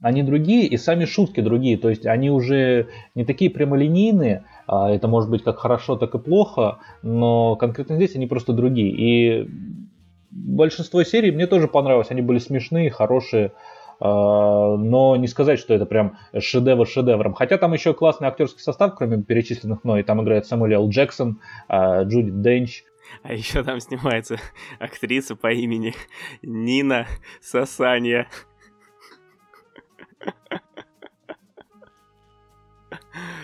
[0.03, 1.77] они другие, и сами шутки другие.
[1.77, 4.43] То есть они уже не такие прямолинейные.
[4.67, 8.91] А это может быть как хорошо, так и плохо, но конкретно здесь они просто другие.
[8.91, 9.49] И
[10.29, 12.11] большинство серий мне тоже понравилось.
[12.11, 13.53] Они были смешные, хорошие.
[14.01, 17.33] А, но не сказать, что это прям шедевр шедевром.
[17.33, 20.03] Хотя там еще классный актерский состав, кроме перечисленных мной.
[20.03, 20.89] Там играет Самуэл Л.
[20.89, 21.39] Джексон,
[21.69, 22.83] а, Джуди Денч,
[23.21, 24.37] а еще там снимается
[24.79, 25.93] актриса по имени
[26.41, 27.07] Нина
[27.41, 28.27] Сасанья.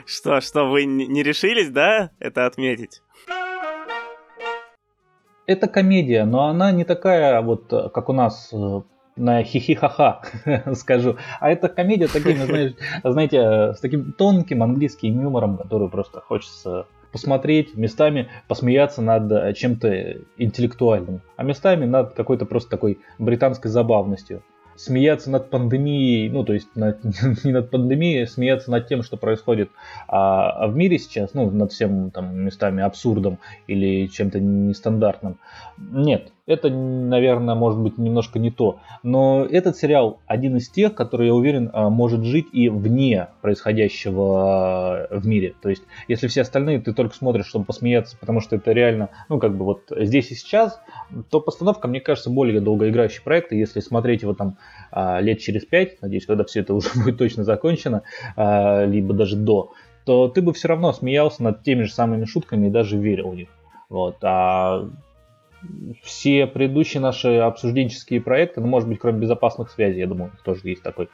[0.06, 3.02] Что, что, вы не решились, да, это отметить?
[5.46, 8.82] Это комедия, но она не такая вот, как у нас э,
[9.16, 10.22] на хихихаха
[10.74, 11.18] скажу.
[11.40, 12.74] А это комедия такими, знаешь,
[13.04, 20.18] знаете, с таким тонким английским юмором, который просто хочется посмотреть, местами посмеяться над э, чем-то
[20.38, 24.44] интеллектуальным, а местами над какой-то просто такой британской забавностью
[24.80, 27.04] смеяться над пандемией, ну, то есть над,
[27.44, 29.70] не над пандемией, а смеяться над тем, что происходит
[30.08, 35.38] а, в мире сейчас, ну, над всем там местами абсурдом или чем-то нестандартным.
[35.78, 38.80] Нет, это, наверное, может быть немножко не то.
[39.04, 45.06] Но этот сериал один из тех, который, я уверен, а, может жить и вне происходящего
[45.12, 45.54] а, в мире.
[45.62, 49.38] То есть, если все остальные ты только смотришь, чтобы посмеяться, потому что это реально, ну,
[49.38, 50.82] как бы вот здесь и сейчас,
[51.30, 53.52] то постановка, мне кажется, более долгоиграющий проект.
[53.52, 54.58] И если смотреть его там
[54.92, 58.02] а, лет через пять, надеюсь, когда все это уже будет точно закончено,
[58.36, 59.74] либо даже до,
[60.04, 63.36] то ты бы все равно смеялся над теми же самыми шутками и даже верил в
[63.36, 63.50] них.
[63.90, 64.18] Вот.
[64.24, 64.90] А
[66.04, 70.84] все предыдущие наши обсужденческие проекты, ну, может быть, кроме безопасных связей, я думаю, тоже есть
[70.84, 71.10] такой.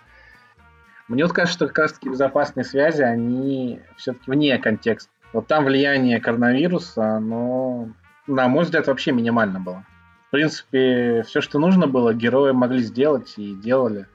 [1.08, 5.12] Мне вот кажется, что как раз таки безопасные связи, они все-таки вне контекста.
[5.34, 7.89] Вот там влияние коронавируса, но,
[8.26, 9.86] на мой взгляд, вообще минимально было.
[10.28, 14.08] В принципе, все, что нужно было, герои могли сделать и делали.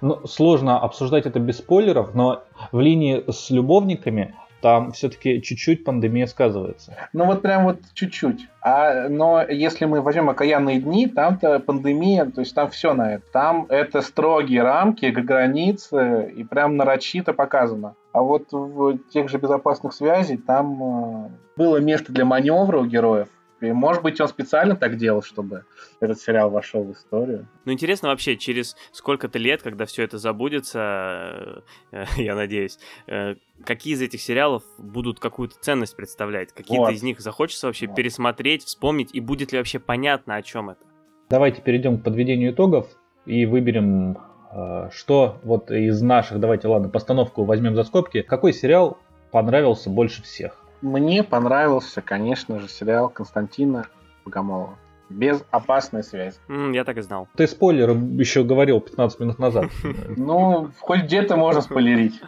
[0.00, 4.34] Ну, сложно обсуждать это без спойлеров, но в линии с любовниками
[4.64, 6.96] там все-таки чуть-чуть пандемия сказывается.
[7.12, 8.48] Ну вот прям вот чуть-чуть.
[8.62, 13.24] А, но если мы возьмем окаянные дни, там-то пандемия, то есть там все на это.
[13.30, 17.94] Там это строгие рамки, границы, и прям нарочито показано.
[18.12, 23.28] А вот в тех же безопасных связей там э, было место для маневра у героев,
[23.64, 25.64] и, может быть, он специально так делал, чтобы
[26.00, 27.48] этот сериал вошел в историю.
[27.64, 33.94] Ну, интересно вообще, через сколько-то лет, когда все это забудется, э, я надеюсь, э, какие
[33.94, 36.52] из этих сериалов будут какую-то ценность представлять?
[36.52, 36.92] Какие-то вот.
[36.92, 37.96] из них захочется вообще вот.
[37.96, 40.80] пересмотреть, вспомнить, и будет ли вообще понятно, о чем это?
[41.28, 42.88] Давайте перейдем к подведению итогов
[43.26, 44.18] и выберем,
[44.52, 48.22] э, что вот из наших, давайте, ладно, постановку возьмем за скобки.
[48.22, 48.98] Какой сериал
[49.30, 50.63] понравился больше всех?
[50.84, 53.88] Мне понравился, конечно же, сериал Константина
[54.26, 54.78] Богомолова.
[55.08, 56.36] Без опасной связи.
[56.48, 57.26] Mm, я так и знал.
[57.36, 59.70] Ты спойлер еще говорил 15 минут назад.
[60.16, 62.20] Ну, хоть где-то можно спойлерить.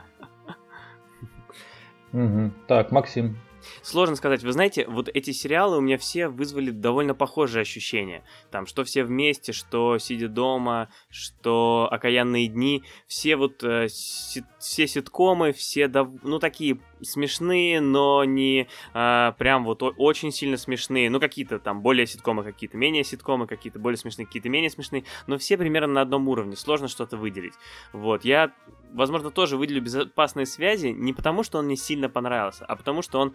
[2.66, 3.36] Так, Максим.
[3.82, 4.42] Сложно сказать.
[4.44, 8.22] Вы знаете, вот эти сериалы у меня все вызвали довольно похожие ощущения.
[8.50, 12.84] Там, что все вместе, что сидя дома, что окаянные дни.
[13.06, 19.64] Все вот, э, си- все ситкомы, все, дов- ну, такие смешные, но не э, прям
[19.64, 21.10] вот очень сильно смешные.
[21.10, 25.04] Ну, какие-то там более ситкомы, какие-то менее ситкомы, какие-то более смешные, какие-то менее смешные.
[25.26, 26.56] Но все примерно на одном уровне.
[26.56, 27.54] Сложно что-то выделить.
[27.92, 28.52] Вот, я
[28.92, 33.20] возможно, тоже выделю безопасные связи не потому, что он мне сильно понравился, а потому, что
[33.20, 33.34] он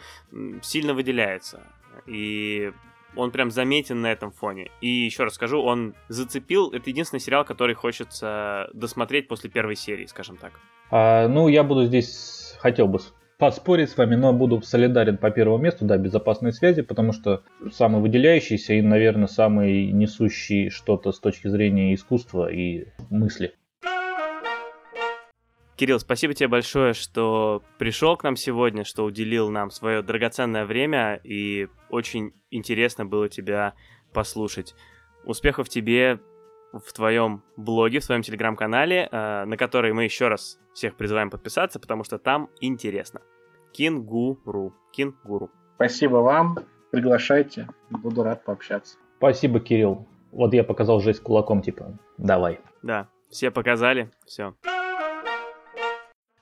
[0.61, 1.61] сильно выделяется.
[2.07, 2.71] И
[3.15, 4.71] он прям заметен на этом фоне.
[4.81, 6.71] И еще раз скажу, он зацепил.
[6.71, 10.53] Это единственный сериал, который хочется досмотреть после первой серии, скажем так.
[10.89, 12.99] А, ну, я буду здесь, хотел бы
[13.41, 17.99] поспорить с вами, но буду солидарен по первому месту, да, безопасной связи, потому что самый
[17.99, 23.55] выделяющийся и, наверное, самый несущий что-то с точки зрения искусства и мысли.
[25.75, 31.19] Кирилл, спасибо тебе большое, что пришел к нам сегодня, что уделил нам свое драгоценное время,
[31.23, 33.73] и очень интересно было тебя
[34.13, 34.75] послушать.
[35.25, 36.19] Успехов тебе
[36.73, 41.79] в твоем блоге, в твоем телеграм-канале, э, на который мы еще раз всех призываем подписаться,
[41.79, 43.21] потому что там интересно.
[43.73, 44.73] Кингуру.
[44.91, 45.49] Кингуру.
[45.75, 46.57] Спасибо вам.
[46.91, 47.67] Приглашайте.
[47.89, 48.97] Буду рад пообщаться.
[49.17, 50.07] Спасибо, Кирилл.
[50.31, 52.59] Вот я показал жесть кулаком, типа, давай.
[52.81, 54.55] Да, все показали, все.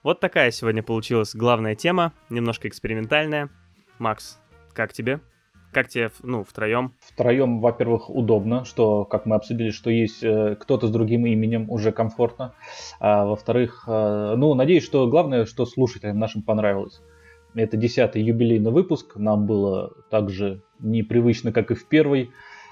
[0.04, 3.50] Вот такая сегодня получилась главная тема, немножко экспериментальная.
[3.98, 4.40] Макс,
[4.74, 5.20] как тебе?
[5.72, 6.94] Как тебе, ну, втроем?
[7.00, 11.92] Втроем, во-первых, удобно, что, как мы обсудили, что есть э, кто-то с другим именем, уже
[11.92, 12.56] комфортно.
[13.00, 17.02] А, во-вторых, э, ну, надеюсь, что главное, что слушателям нашим понравилось.
[17.54, 22.32] Это десятый юбилейный выпуск, нам было так же непривычно, как и в первый.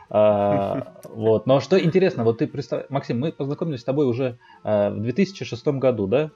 [0.10, 1.46] А, вот.
[1.46, 5.68] Но что интересно, вот ты представь, Максим, мы познакомились с тобой уже а, в 2006
[5.68, 6.32] году, да?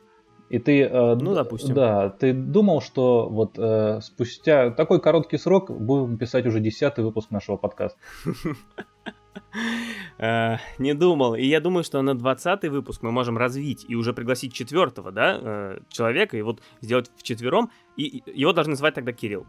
[0.52, 1.74] И ты, э, ну, допустим.
[1.74, 7.32] Да, ты думал, что вот э, спустя такой короткий срок будем писать уже десятый выпуск
[7.32, 7.98] нашего подкаста?
[10.18, 11.36] Э, не думал.
[11.36, 15.40] И я думаю, что на 20 выпуск мы можем развить и уже пригласить четвертого, да,
[15.42, 17.72] э, человека, и вот сделать в четвером.
[17.98, 19.46] И его должны звать тогда Кирилл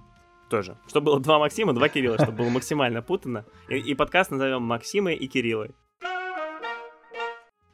[0.49, 0.77] тоже.
[0.87, 3.45] Чтобы было два Максима, два Кирилла, чтобы было максимально путано.
[3.69, 5.73] И, и подкаст назовем Максимы и Кириллы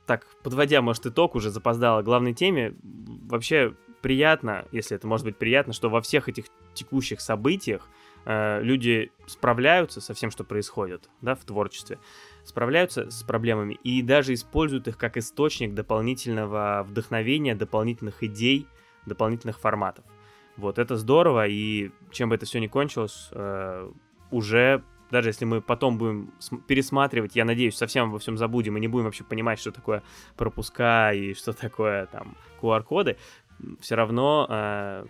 [0.08, 5.74] так, подводя, может, итог уже запоздало главной теме, вообще приятно, если это может быть приятно,
[5.74, 7.86] что во всех этих текущих событиях
[8.24, 11.98] э, люди справляются со всем, что происходит, да, в творчестве,
[12.42, 18.66] справляются с проблемами и даже используют их как источник дополнительного вдохновения, дополнительных идей,
[19.04, 20.06] дополнительных форматов.
[20.56, 23.90] Вот, это здорово, и чем бы это все ни кончилось, э,
[24.30, 26.32] уже даже если мы потом будем
[26.66, 30.02] пересматривать, я надеюсь, совсем обо всем забудем и не будем вообще понимать, что такое
[30.36, 33.16] пропуска и что такое там QR-коды,
[33.80, 35.06] все равно э,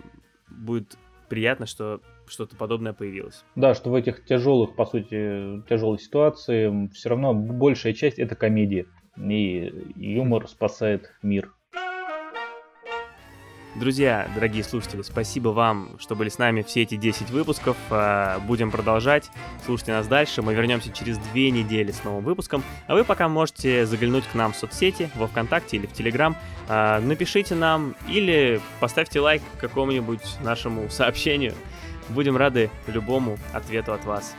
[0.49, 0.97] будет
[1.29, 3.45] приятно, что что-то подобное появилось.
[3.55, 8.87] Да, что в этих тяжелых, по сути, тяжелой ситуации все равно большая часть это комедия.
[9.17, 11.53] И юмор спасает мир.
[13.79, 17.77] Друзья, дорогие слушатели, спасибо вам, что были с нами все эти 10 выпусков.
[17.91, 19.31] А, будем продолжать.
[19.65, 20.43] Слушайте нас дальше.
[20.43, 22.65] Мы вернемся через две недели с новым выпуском.
[22.89, 26.37] А вы пока можете заглянуть к нам в соцсети, во Вконтакте или в Телеграм.
[26.69, 31.55] А, напишите нам или поставьте лайк какому-нибудь нашему сообщению.
[32.09, 34.35] Будем рады любому ответу от вас.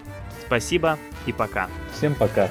[0.45, 1.69] Спасибо и пока.
[1.93, 2.49] Всем пока.